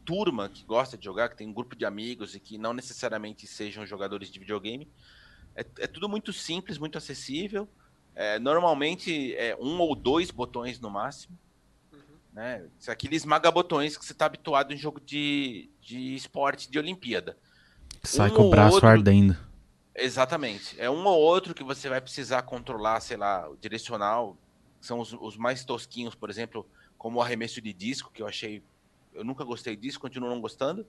[0.04, 3.46] turma que gosta de jogar, que tem um grupo de amigos e que não necessariamente
[3.46, 4.88] sejam jogadores de videogame.
[5.54, 7.68] É, é tudo muito simples, muito acessível.
[8.20, 11.38] É, normalmente é um ou dois botões no máximo.
[11.92, 12.00] Uhum.
[12.32, 12.66] Né?
[12.88, 17.38] Aqueles maga-botões que você está habituado em jogo de, de esporte de Olimpíada.
[18.02, 18.88] Sai um com o braço outro...
[18.88, 19.36] ardendo.
[19.94, 20.74] Exatamente.
[20.80, 24.36] É um ou outro que você vai precisar controlar, sei lá, o direcional.
[24.80, 28.64] São os, os mais tosquinhos, por exemplo, como o arremesso de disco, que eu achei.
[29.14, 30.84] Eu nunca gostei disso, continuo não gostando.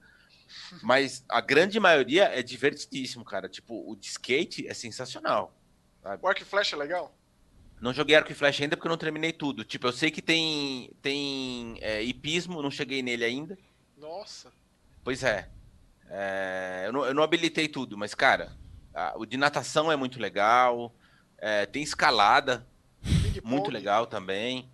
[0.81, 3.47] Mas a grande maioria é divertidíssimo, cara.
[3.47, 5.53] Tipo, o de skate é sensacional.
[6.01, 6.23] Sabe?
[6.23, 7.18] O arco e flecha é legal?
[7.81, 9.63] Não joguei arco e flecha ainda porque eu não terminei tudo.
[9.63, 13.57] Tipo, eu sei que tem tem é, hipismo, não cheguei nele ainda.
[13.97, 14.51] Nossa.
[15.03, 15.49] Pois é.
[16.09, 18.51] é eu, não, eu não habilitei tudo, mas, cara,
[18.93, 20.93] a, o de natação é muito legal.
[21.37, 22.67] É, tem escalada,
[23.43, 24.69] muito legal também.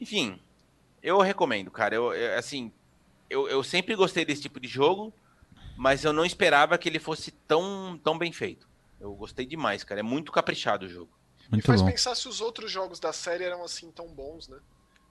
[0.00, 0.40] Enfim,
[1.02, 1.94] eu recomendo, cara.
[1.94, 2.72] Eu, eu assim,
[3.28, 5.12] eu, eu sempre gostei desse tipo de jogo.
[5.76, 8.66] mas eu não esperava que ele fosse tão, tão bem feito.
[8.98, 10.00] Eu gostei demais, cara.
[10.00, 11.10] É muito caprichado o jogo.
[11.50, 11.88] Muito e faz bom.
[11.88, 14.58] pensar se os outros jogos da série eram assim tão bons, né?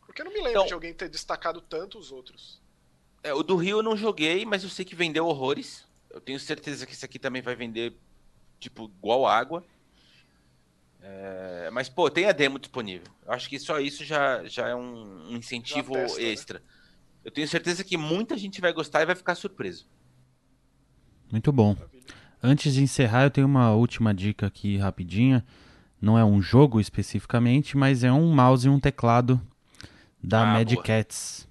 [0.06, 2.62] Porque eu não me lembro então, de alguém ter destacado tanto os outros.
[3.24, 5.86] É, o do Rio eu não joguei, mas eu sei que vendeu horrores.
[6.10, 7.94] Eu tenho certeza que esse aqui também vai vender,
[8.60, 9.66] tipo, igual água.
[11.02, 13.08] É, mas, pô, tem a demo disponível.
[13.26, 16.28] Eu acho que só isso já, já é um, um incentivo testa, né?
[16.28, 16.60] extra.
[16.60, 16.66] Né?
[17.26, 19.88] Eu tenho certeza que muita gente vai gostar e vai ficar surpreso.
[21.32, 21.76] Muito bom.
[22.42, 25.44] Antes de encerrar, eu tenho uma última dica aqui rapidinha.
[26.06, 29.42] Não é um jogo especificamente, mas é um mouse e um teclado
[30.24, 31.48] da ah, Mad Cats.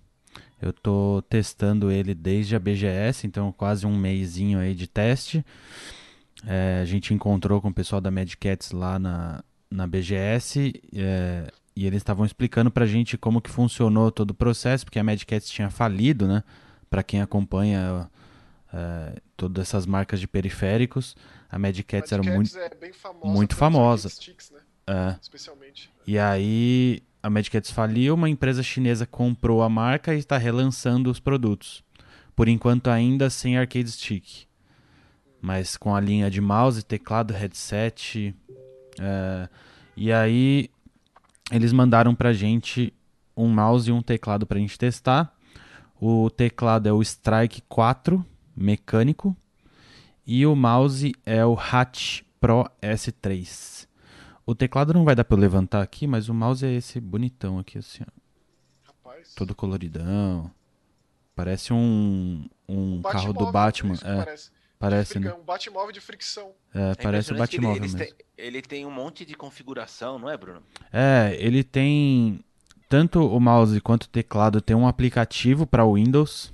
[0.63, 5.45] Eu tô testando ele desde a BGS, então quase um mêsinho aí de teste.
[6.47, 11.51] É, a gente encontrou com o pessoal da Mad Cats lá na, na BGS é,
[11.75, 15.21] e eles estavam explicando pra gente como que funcionou todo o processo, porque a Mad
[15.25, 16.45] Cats tinha falido, né?
[16.89, 18.09] Pra quem acompanha
[18.75, 21.17] é, todas essas marcas de periféricos,
[21.49, 24.09] a Mad Cats era muito, é famosa muito famosa.
[24.09, 24.61] Sticks, né?
[24.85, 25.17] É.
[25.23, 25.89] Especialmente.
[26.05, 31.09] E aí a Mad Cats faliu, uma empresa chinesa comprou a marca e está relançando
[31.09, 31.85] os produtos.
[32.35, 34.49] Por enquanto ainda sem arcade stick.
[35.41, 38.35] Mas com a linha de mouse, teclado, headset.
[39.01, 39.49] É,
[39.97, 40.69] e aí
[41.53, 42.93] eles mandaram pra gente
[43.37, 45.33] um mouse e um teclado pra gente testar.
[46.01, 49.37] O teclado é o Strike 4 mecânico
[50.27, 53.87] e o mouse é o Hatch Pro S3.
[54.47, 57.59] O teclado não vai dar pra eu levantar aqui, mas o mouse é esse bonitão
[57.59, 58.11] aqui, assim, ó.
[58.85, 59.35] Rapaz.
[59.35, 60.51] Todo coloridão.
[61.35, 63.95] Parece um, um, carro do Batman.
[63.95, 64.51] É, parece.
[64.79, 65.33] Parece, né?
[65.33, 66.53] Um Batmóvel de fricção.
[66.75, 68.17] É, é parece o Batmóvel ele, mesmo.
[68.37, 70.63] ele tem um monte de configuração, não é, Bruno?
[70.93, 72.45] É, ele tem...
[72.87, 76.54] Tanto o mouse quanto o teclado tem um aplicativo para Windows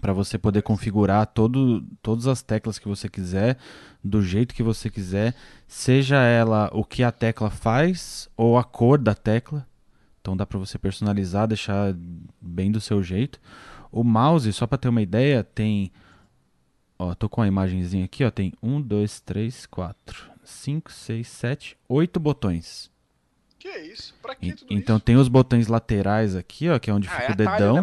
[0.00, 3.56] para você poder configurar todo, todas as teclas que você quiser,
[4.02, 5.34] do jeito que você quiser,
[5.66, 9.66] seja ela o que a tecla faz ou a cor da tecla.
[10.20, 11.94] Então dá para você personalizar, deixar
[12.40, 13.40] bem do seu jeito.
[13.90, 15.90] O mouse, só para ter uma ideia, tem
[16.98, 21.78] ó, tô com a imagenzinha aqui, ó, tem 1 2 3 4 5 6 7
[21.88, 22.90] 8 botões.
[23.58, 24.14] Que é isso?
[24.22, 25.04] Pra que tudo Então isso?
[25.04, 27.52] tem os botões laterais aqui, ó, que é onde ah, fica é o dedão.
[27.54, 27.82] Atalho, né,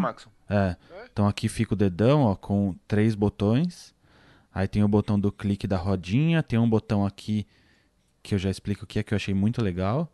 [0.50, 0.76] é.
[1.12, 3.93] Então aqui fica o dedão, ó, com três botões.
[4.54, 7.46] Aí tem o botão do clique da rodinha, tem um botão aqui
[8.24, 10.12] que eu já explico o que é que eu achei muito legal.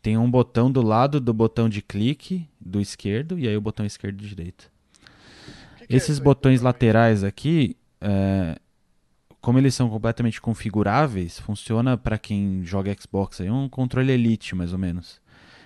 [0.00, 3.84] Tem um botão do lado do botão de clique do esquerdo e aí o botão
[3.86, 4.70] esquerdo e direito.
[5.78, 8.58] Que que é Esses é botões laterais aqui, é,
[9.40, 14.72] como eles são completamente configuráveis, funciona para quem joga Xbox aí um controle Elite mais
[14.72, 15.20] ou menos.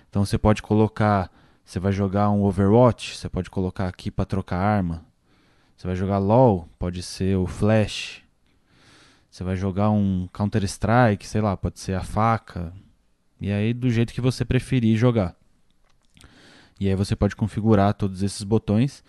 [0.09, 1.31] Então você pode colocar
[1.67, 5.05] você vai jogar um Overwatch, você pode colocar aqui para trocar arma.
[5.77, 8.23] Você vai jogar LoL, pode ser o Flash.
[9.29, 12.73] Você vai jogar um Counter Strike, sei lá, pode ser a faca.
[13.41, 15.35] E aí do jeito que você preferir jogar.
[16.79, 19.03] E aí você pode configurar todos esses botões.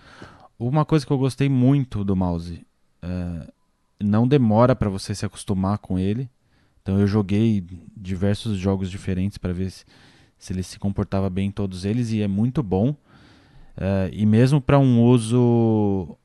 [0.58, 2.66] Uma coisa que eu gostei muito do mouse,
[3.04, 3.54] é,
[4.02, 6.28] não demora para você se acostumar com ele.
[6.82, 7.64] Então eu joguei
[7.96, 9.86] diversos jogos diferentes para ver se
[10.38, 12.90] se ele se comportava bem em todos eles e é muito bom.
[12.90, 16.18] Uh, e mesmo para um uso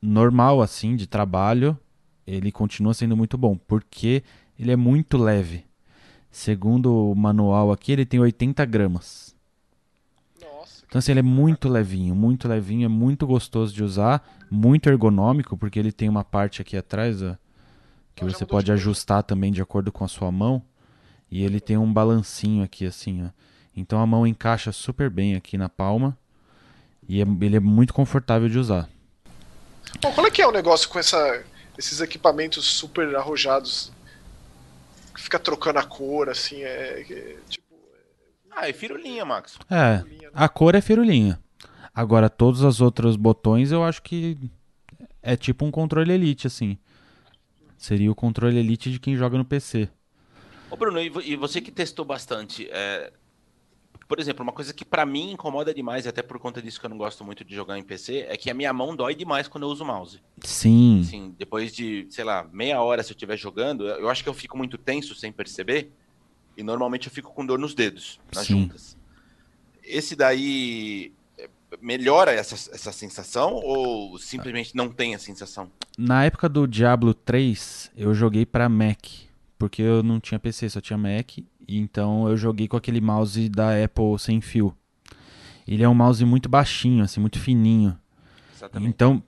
[0.00, 1.78] normal assim de trabalho,
[2.26, 4.22] ele continua sendo muito bom, porque
[4.58, 5.64] ele é muito leve.
[6.30, 9.34] Segundo o manual aqui, ele tem 80 gramas.
[10.40, 14.88] Nossa, então assim, ele é muito levinho, muito levinho, é muito gostoso de usar, muito
[14.88, 17.36] ergonômico, porque ele tem uma parte aqui atrás ó,
[18.14, 20.62] que você pode ajustar também de acordo com a sua mão.
[21.34, 23.30] E ele tem um balancinho aqui assim, ó.
[23.76, 26.16] Então a mão encaixa super bem aqui na palma.
[27.08, 28.88] E é, ele é muito confortável de usar.
[30.00, 31.42] Bom, qual é que é o negócio com essa,
[31.76, 33.90] esses equipamentos super arrojados?
[35.12, 37.66] Que fica trocando a cor, assim, é, é tipo...
[38.52, 39.58] Ah, é firulinha, Max.
[39.68, 40.32] É, firulinha, né?
[40.32, 41.40] a cor é firulinha.
[41.92, 44.38] Agora, todos os outros botões eu acho que
[45.20, 46.78] é tipo um controle Elite, assim.
[47.76, 49.90] Seria o controle Elite de quem joga no PC.
[50.74, 53.12] Ô Bruno, e você que testou bastante, é,
[54.08, 56.90] por exemplo, uma coisa que para mim incomoda demais, até por conta disso que eu
[56.90, 59.64] não gosto muito de jogar em PC, é que a minha mão dói demais quando
[59.64, 60.20] eu uso o mouse.
[60.42, 61.00] Sim.
[61.00, 64.34] Assim, depois de, sei lá, meia hora se eu estiver jogando, eu acho que eu
[64.34, 65.90] fico muito tenso sem perceber.
[66.56, 68.62] E normalmente eu fico com dor nos dedos, nas Sim.
[68.62, 68.96] juntas.
[69.82, 71.48] Esse daí é,
[71.80, 75.70] melhora essa, essa sensação ou simplesmente não tem a sensação?
[75.98, 79.04] Na época do Diablo 3, eu joguei para Mac,
[79.58, 81.38] porque eu não tinha PC, só tinha Mac
[81.68, 84.74] então eu joguei com aquele mouse da Apple sem fio.
[85.66, 87.96] Ele é um mouse muito baixinho, assim, muito fininho.
[88.54, 88.90] Exatamente.
[88.90, 89.22] Então,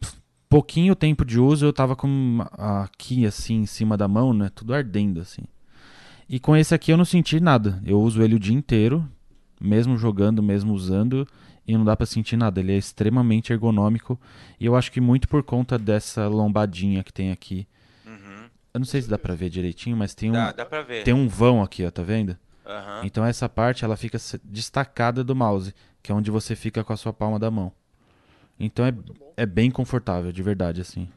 [0.48, 4.50] pouquinho tempo de uso eu tava com aqui assim em cima da mão, né?
[4.54, 5.42] Tudo ardendo assim.
[6.28, 7.80] E com esse aqui eu não senti nada.
[7.84, 9.08] Eu uso ele o dia inteiro,
[9.60, 11.26] mesmo jogando, mesmo usando,
[11.66, 12.60] e não dá para sentir nada.
[12.60, 14.20] Ele é extremamente ergonômico
[14.60, 17.66] e eu acho que muito por conta dessa lombadinha que tem aqui.
[18.76, 21.02] Eu não sei se dá para ver direitinho, mas tem um dá, dá pra ver.
[21.02, 22.36] tem um vão aqui, ó, tá vendo?
[22.66, 23.04] Uhum.
[23.04, 26.96] Então essa parte ela fica destacada do mouse, que é onde você fica com a
[26.98, 27.72] sua palma da mão.
[28.60, 28.92] Então é,
[29.34, 31.08] é bem confortável, de verdade, assim.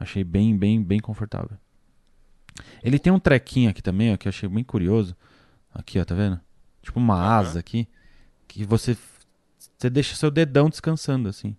[0.00, 1.58] Achei bem, bem, bem confortável.
[2.82, 5.14] Ele tem um trequinho aqui também, ó, que eu achei bem curioso.
[5.70, 6.40] Aqui, ó, tá vendo?
[6.80, 7.20] Tipo uma uhum.
[7.20, 7.86] asa aqui.
[8.48, 8.96] Que você,
[9.76, 11.54] você deixa seu dedão descansando, assim.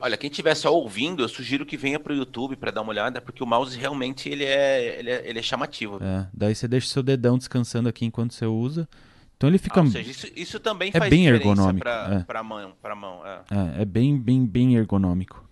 [0.00, 3.20] Olha, quem estiver só ouvindo, eu sugiro que venha pro YouTube para dar uma olhada,
[3.20, 5.98] porque o mouse realmente ele é, ele é, ele é chamativo.
[6.02, 8.88] É, daí você deixa seu dedão descansando aqui enquanto você usa.
[9.36, 9.80] Então ele fica.
[9.80, 11.80] Ah, seja, isso, isso, também é faz bem ergonômico.
[11.80, 12.24] Pra, é.
[12.24, 12.72] pra mão.
[12.80, 13.40] Pra mão é.
[13.50, 13.82] é.
[13.82, 15.44] É, bem, bem, bem ergonômico.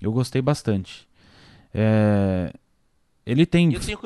[0.00, 1.08] Eu gostei bastante.
[1.72, 2.52] É...
[3.24, 3.70] Ele tem.
[3.72, 3.98] Tenho...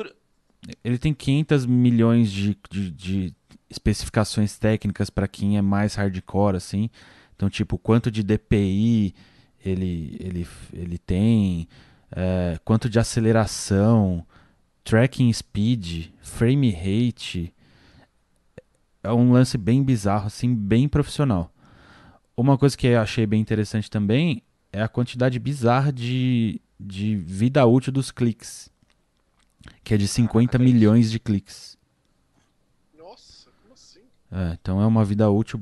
[0.83, 3.33] Ele tem 500 milhões de, de, de
[3.69, 6.89] especificações técnicas para quem é mais hardcore, assim.
[7.35, 9.13] Então, tipo, quanto de DPI
[9.63, 11.67] ele, ele, ele tem,
[12.11, 14.25] é, quanto de aceleração,
[14.83, 17.53] tracking speed, frame rate.
[19.03, 21.53] É um lance bem bizarro, assim, bem profissional.
[22.35, 24.41] Uma coisa que eu achei bem interessante também
[24.71, 28.69] é a quantidade bizarra de, de vida útil dos cliques.
[29.83, 31.77] Que é de 50 ah, milhões de cliques.
[32.97, 34.01] Nossa, como assim?
[34.31, 35.61] É, então é uma vida útil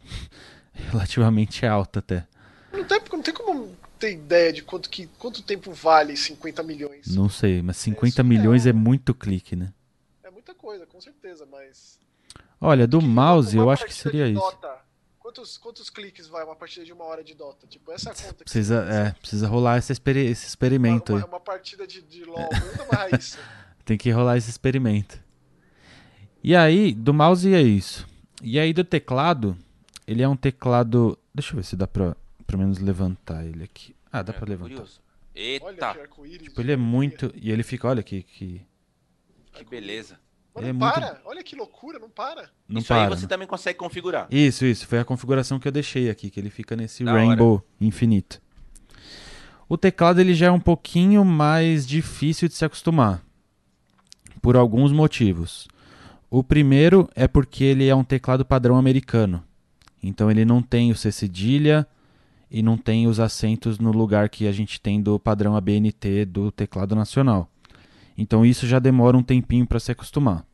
[0.72, 2.26] relativamente alta até.
[2.72, 3.34] Não tem, não tem
[4.02, 7.14] ter ideia de quanto, que, quanto tempo vale 50 milhões.
[7.14, 9.72] Não sei, mas 50 é milhões é muito clique, né?
[10.24, 12.00] É muita coisa, com certeza, mas.
[12.60, 14.40] Olha, do que mouse eu acho que seria isso.
[14.40, 14.76] Dota,
[15.20, 17.64] quantos, quantos cliques vai uma partida de uma hora de Dota?
[17.68, 21.20] Tipo, essa é a conta que precisa, é, precisa rolar esse, experi esse experimento uma,
[21.20, 22.48] uma, uma, partida de, de LOL,
[23.84, 25.20] Tem que rolar esse experimento.
[26.42, 28.06] E aí, do mouse é isso.
[28.42, 29.56] E aí do teclado,
[30.06, 31.16] ele é um teclado.
[31.32, 32.16] Deixa eu ver se dá pra
[32.52, 33.96] pelo menos levantar ele aqui.
[34.12, 34.74] Ah, dá é, pra levantar.
[34.74, 35.00] Curioso.
[35.34, 35.96] Eita!
[36.42, 37.32] Tipo, ele é muito.
[37.34, 38.22] E ele fica, olha que.
[38.22, 38.60] Que,
[39.54, 40.20] que beleza.
[40.54, 41.20] Mas não é para, muito...
[41.24, 42.50] olha que loucura, não para.
[42.68, 44.28] Não isso para, aí você também consegue configurar.
[44.30, 44.86] Isso, isso.
[44.86, 47.64] Foi a configuração que eu deixei aqui, que ele fica nesse da rainbow hora.
[47.80, 48.42] infinito.
[49.66, 53.24] O teclado ele já é um pouquinho mais difícil de se acostumar.
[54.42, 55.68] Por alguns motivos.
[56.28, 59.42] O primeiro é porque ele é um teclado padrão americano.
[60.02, 61.86] Então ele não tem o C cedilha,
[62.52, 66.52] e não tem os acentos no lugar que a gente tem do padrão ABNT do
[66.52, 67.48] teclado nacional.
[68.16, 70.44] Então isso já demora um tempinho para se acostumar.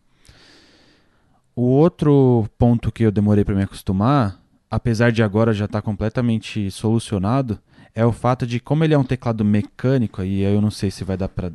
[1.57, 4.40] O outro ponto que eu demorei para me acostumar,
[4.70, 7.59] apesar de agora já estar tá completamente solucionado,
[7.92, 11.03] é o fato de como ele é um teclado mecânico, e eu não sei se
[11.03, 11.51] vai dar para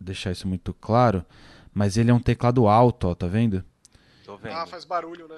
[0.00, 1.24] deixar isso muito claro,
[1.72, 3.62] mas ele é um teclado alto, ó, tá vendo?
[4.24, 4.54] Tô vendo.
[4.54, 5.36] Ah, faz barulho, né?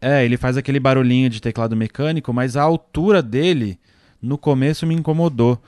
[0.00, 3.78] É, ele faz aquele barulhinho de teclado mecânico, mas a altura dele
[4.20, 5.60] no começo me incomodou,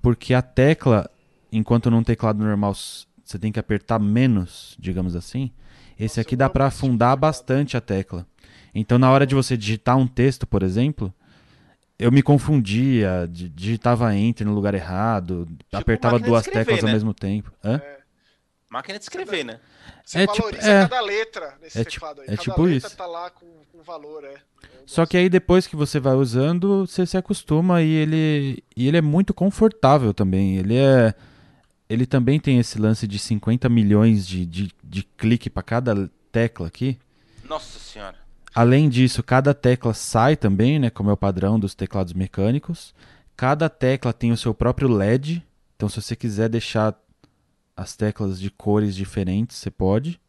[0.00, 1.10] porque a tecla,
[1.50, 5.50] enquanto num teclado normal você tem que apertar menos, digamos assim,
[5.98, 8.26] esse aqui dá para afundar bastante a tecla.
[8.74, 11.14] Então na hora de você digitar um texto, por exemplo,
[11.98, 16.88] eu me confundia, digitava enter no lugar errado, tipo apertava duas escrever, teclas né?
[16.88, 17.52] ao mesmo tempo.
[17.62, 17.76] Hã?
[17.76, 18.01] É.
[18.72, 19.60] Máquina de escrever, né?
[20.02, 22.26] Você é, valoriza tipo, é, cada letra nesse é, teclado aí.
[22.26, 22.96] É cada tipo letra isso.
[22.96, 24.36] tá lá com, com valor, é.
[24.86, 28.96] Só que aí depois que você vai usando, você se acostuma e ele, e ele
[28.96, 30.56] é muito confortável também.
[30.56, 31.14] Ele é.
[31.86, 36.66] Ele também tem esse lance de 50 milhões de, de, de clique para cada tecla
[36.68, 36.98] aqui.
[37.44, 38.16] Nossa senhora.
[38.54, 40.88] Além disso, cada tecla sai também, né?
[40.88, 42.94] Como é o padrão dos teclados mecânicos.
[43.36, 45.46] Cada tecla tem o seu próprio LED.
[45.76, 46.98] Então, se você quiser deixar
[47.76, 50.20] as teclas de cores diferentes, você pode.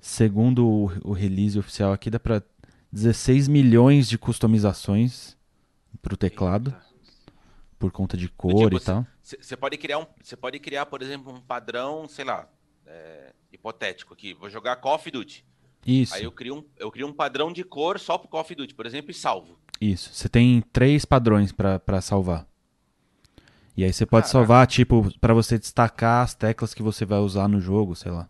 [0.00, 2.42] Segundo o, o release oficial aqui, dá para
[2.92, 5.36] 16 milhões de customizações
[6.00, 6.70] para o teclado.
[6.70, 6.86] Eita.
[7.78, 9.06] Por conta de cor tipo, e tal.
[9.22, 12.48] Você pode criar um, você pode criar, por exemplo, um padrão, sei lá,
[12.86, 14.32] é, hipotético aqui.
[14.32, 15.44] Vou jogar Call of Duty.
[15.84, 16.14] Isso.
[16.14, 18.74] Aí eu crio, um, eu crio um padrão de cor só pro Call of Duty,
[18.74, 19.58] por exemplo, e salvo.
[19.80, 20.12] Isso.
[20.12, 22.48] Você tem três padrões para salvar.
[23.76, 24.32] E aí você pode Caraca.
[24.32, 28.28] salvar, tipo, para você destacar as teclas que você vai usar no jogo, sei lá.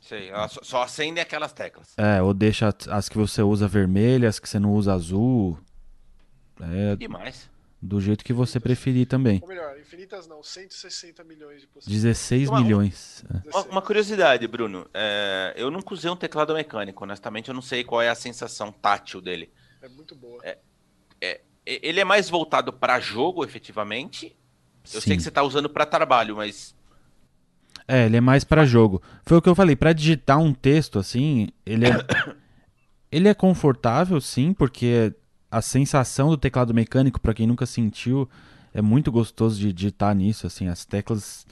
[0.00, 1.94] Sei, só, acende aquelas teclas.
[1.96, 5.56] É, ou deixa as que você usa vermelhas, que você não usa azul.
[6.60, 6.96] É.
[6.96, 7.48] Demais.
[7.80, 9.38] Do jeito que você preferir também.
[9.42, 12.18] Ou melhor, infinitas não, 160 milhões de possibilidades.
[12.18, 13.24] 16 uma, milhões.
[13.46, 14.88] Uma, uma, curiosidade, Bruno.
[14.92, 18.72] É, eu nunca usei um teclado mecânico, honestamente, eu não sei qual é a sensação
[18.72, 19.52] tátil dele.
[19.80, 20.40] É muito boa.
[20.44, 20.58] É,
[21.20, 24.36] é, ele é mais voltado para jogo, efetivamente.
[24.92, 25.08] Eu Sim.
[25.08, 26.74] sei que você está usando para trabalho, mas
[27.86, 29.02] é, ele é mais para jogo.
[29.24, 31.90] Foi o que eu falei, para digitar um texto assim, ele é
[33.10, 35.12] ele é confortável, sim, porque
[35.50, 38.28] a sensação do teclado mecânico, para quem nunca sentiu,
[38.72, 41.46] é muito gostoso de digitar nisso, assim, as teclas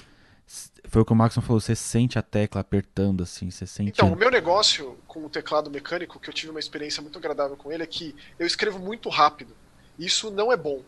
[0.85, 3.91] foi o que o Maxon falou, você sente a tecla apertando, assim, você sente.
[3.91, 7.57] Então, o meu negócio com o teclado mecânico, que eu tive uma experiência muito agradável
[7.57, 9.55] com ele, é que eu escrevo muito rápido.
[9.97, 10.83] Isso não é bom.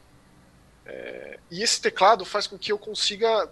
[0.86, 1.38] É...
[1.50, 3.48] E esse teclado faz com que eu consiga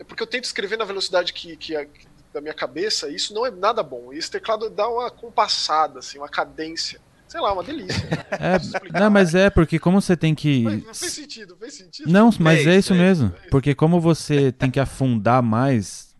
[0.00, 1.86] é porque eu tento escrever na velocidade que, que, a,
[2.32, 4.12] da minha cabeça, e isso não é nada bom.
[4.12, 6.98] E esse teclado dá uma compassada, assim, uma cadência.
[7.28, 8.08] Sei lá, uma delícia.
[8.32, 10.62] É, não, mas é porque como você tem que.
[10.62, 12.10] Mas não fez sentido, fez sentido.
[12.10, 13.32] Não, mas é, é isso, é mesmo.
[13.44, 13.48] É.
[13.48, 16.16] Porque como você tem que afundar mais,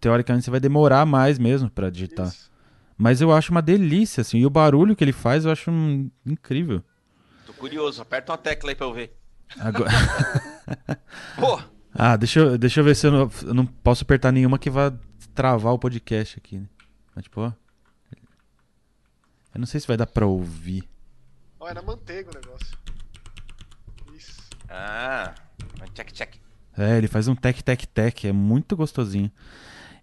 [0.00, 2.26] teoricamente você vai demorar mais mesmo para digitar.
[2.26, 2.50] Isso.
[2.98, 4.38] Mas eu acho uma delícia, assim.
[4.38, 6.10] E o barulho que ele faz eu acho um...
[6.26, 6.82] incrível.
[7.46, 9.16] Tô curioso, aperta uma tecla aí pra eu ver.
[9.58, 9.90] Agora.
[11.38, 11.60] Pô!
[11.94, 14.68] Ah, deixa eu, deixa eu ver se eu não, eu não posso apertar nenhuma que
[14.68, 14.92] vá
[15.34, 16.58] travar o podcast aqui.
[16.58, 16.66] Né?
[17.14, 17.52] Mas, tipo, ó.
[19.54, 20.84] Eu não sei se vai dar pra ouvir.
[21.58, 22.76] Ó, era manteiga o negócio.
[24.14, 24.42] Isso.
[24.68, 25.34] Ah,
[25.94, 26.34] check, check.
[26.76, 28.24] É, ele faz um tec, tec, tec.
[28.26, 29.32] É muito gostosinho.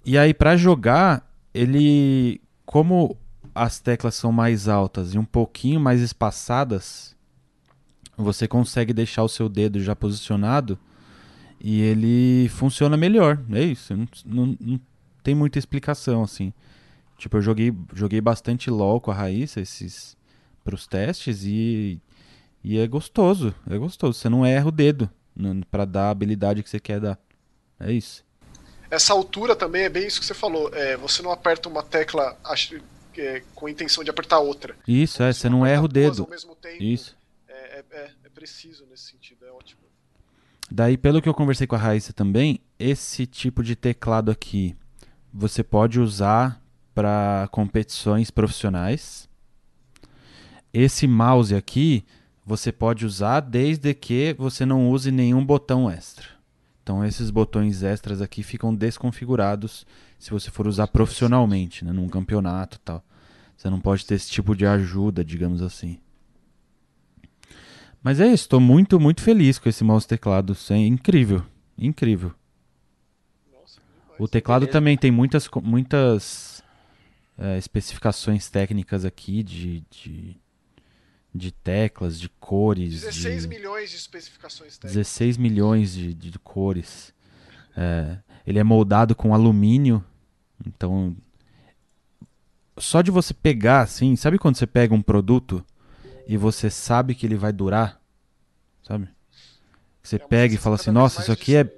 [0.04, 2.42] E aí, pra jogar, ele.
[2.66, 3.16] Como
[3.54, 7.16] as teclas são mais altas e um pouquinho mais espaçadas,
[8.18, 10.78] você consegue deixar o seu dedo já posicionado
[11.60, 13.42] e ele funciona melhor.
[13.52, 13.96] É isso.
[13.96, 14.82] Não, não, não,
[15.24, 16.54] tem muita explicação, assim.
[17.18, 20.18] Tipo, eu joguei, joguei bastante LOL com a Raíssa esses,
[20.64, 22.02] pros testes e,
[22.64, 23.56] e é gostoso.
[23.70, 24.20] É gostoso.
[24.20, 25.10] Você não erra o dedo
[25.72, 27.18] para dar a habilidade que você quer dar.
[27.80, 28.24] É isso.
[28.92, 30.70] Essa altura também é bem isso que você falou.
[30.74, 32.80] É, você não aperta uma tecla acho,
[33.18, 34.76] é, com a intenção de apertar outra.
[34.88, 35.32] Isso, é.
[35.32, 36.28] Você, você não erra o dedo.
[36.80, 37.16] Isso.
[37.92, 39.46] É, é, preciso nesse sentido.
[39.46, 39.82] É ótimo.
[40.72, 44.76] Daí, pelo que eu conversei com a Raíssa também, esse tipo de teclado aqui
[45.34, 46.62] você pode usar
[46.94, 49.28] para competições profissionais.
[50.74, 52.06] Esse mouse aqui
[52.46, 56.28] você pode usar desde que você não use nenhum botão extra.
[56.82, 59.86] Então esses botões extras aqui ficam desconfigurados
[60.20, 63.04] se você for usar profissionalmente, né, num campeonato, tal.
[63.56, 66.00] Você não pode ter esse tipo de ajuda, digamos assim.
[68.04, 70.56] Mas é isso, estou muito, muito feliz com esse mouse teclado.
[70.70, 71.42] É incrível,
[71.78, 72.34] incrível.
[73.52, 73.80] Nossa,
[74.20, 76.62] o teclado também tem muitas, muitas
[77.38, 80.36] é, especificações técnicas aqui de, de,
[81.34, 83.02] de, teclas, de cores.
[83.04, 85.08] 16 de, milhões de especificações técnicas.
[85.08, 87.14] 16 milhões de, de cores.
[87.76, 90.04] É, ele é moldado com alumínio,
[90.68, 91.16] então
[92.78, 95.66] só de você pegar assim, sabe quando você pega um produto
[96.28, 98.02] e você sabe que ele vai durar,
[98.82, 99.08] sabe?
[100.02, 101.70] Você é pega e fala assim, nossa, isso aqui é,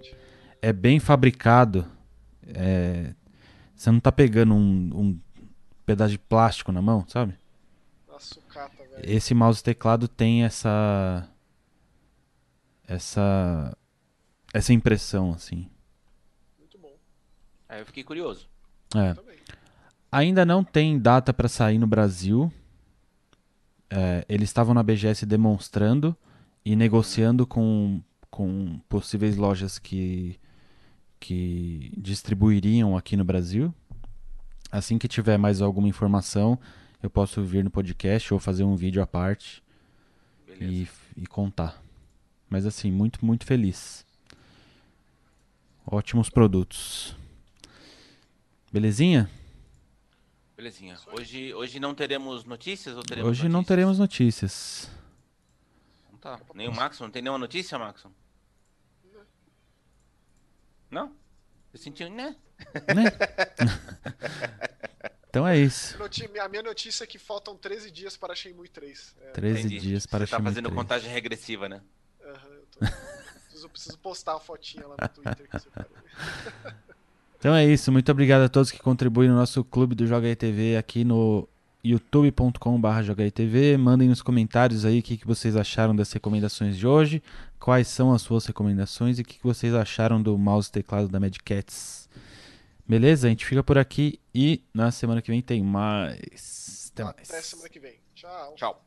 [0.61, 1.85] é bem fabricado.
[2.47, 3.13] É,
[3.75, 5.19] você não tá pegando um, um
[5.85, 7.35] pedaço de plástico na mão, sabe?
[8.17, 8.71] Sucata,
[9.03, 11.29] Esse mouse teclado tem essa
[12.87, 13.77] essa
[14.53, 15.69] essa impressão assim.
[16.57, 16.95] Muito bom.
[17.67, 18.47] Aí eu fiquei curioso.
[18.95, 19.15] É.
[20.11, 22.51] Ainda não tem data para sair no Brasil
[23.95, 26.13] é, eles estavam na BGS demonstrando
[26.65, 30.37] e negociando com, com possíveis lojas que,
[31.17, 33.73] que distribuiriam aqui no Brasil.
[34.69, 36.59] Assim que tiver mais alguma informação,
[37.01, 39.63] eu posso vir no podcast ou fazer um vídeo à parte
[40.59, 41.81] e, e contar.
[42.49, 44.05] Mas assim, muito, muito feliz.
[45.87, 47.15] Ótimos produtos.
[48.73, 49.29] Belezinha?
[50.55, 50.97] Belezinha.
[51.07, 53.53] Hoje, hoje não teremos notícias ou teremos Hoje notícias?
[53.53, 54.89] não teremos notícias.
[56.11, 56.39] Não tá.
[56.53, 58.05] Nem o Max, não tem nenhuma notícia, Max?
[60.89, 61.13] Não?
[61.73, 62.37] Eu senti, né?
[62.95, 63.03] né?
[65.29, 65.97] então é isso.
[66.41, 69.15] A minha notícia é que faltam 13 dias para Shenmue 3.
[69.19, 69.79] É, 13 entendi.
[69.79, 70.75] dias para Você tá fazendo 3.
[70.75, 71.81] contagem regressiva, né?
[72.23, 72.79] Aham, uhum, eu tô...
[73.43, 75.69] preciso, preciso postar a fotinha lá no Twitter que você
[77.45, 80.77] então é isso, muito obrigado a todos que contribuem no nosso clube do Joga TV
[80.77, 81.47] aqui no
[81.83, 82.87] youtube.com.br
[83.31, 83.77] TV.
[83.77, 87.21] Mandem nos comentários aí o que, que vocês acharam das recomendações de hoje,
[87.59, 91.07] quais são as suas recomendações e o que, que vocês acharam do mouse e teclado
[91.07, 92.09] da Mad Cats.
[92.87, 93.27] Beleza?
[93.27, 96.89] A gente fica por aqui e na semana que vem tem mais.
[96.95, 97.29] Até mais.
[97.29, 97.99] Até semana que vem.
[98.15, 98.55] Tchau.
[98.55, 98.85] Tchau.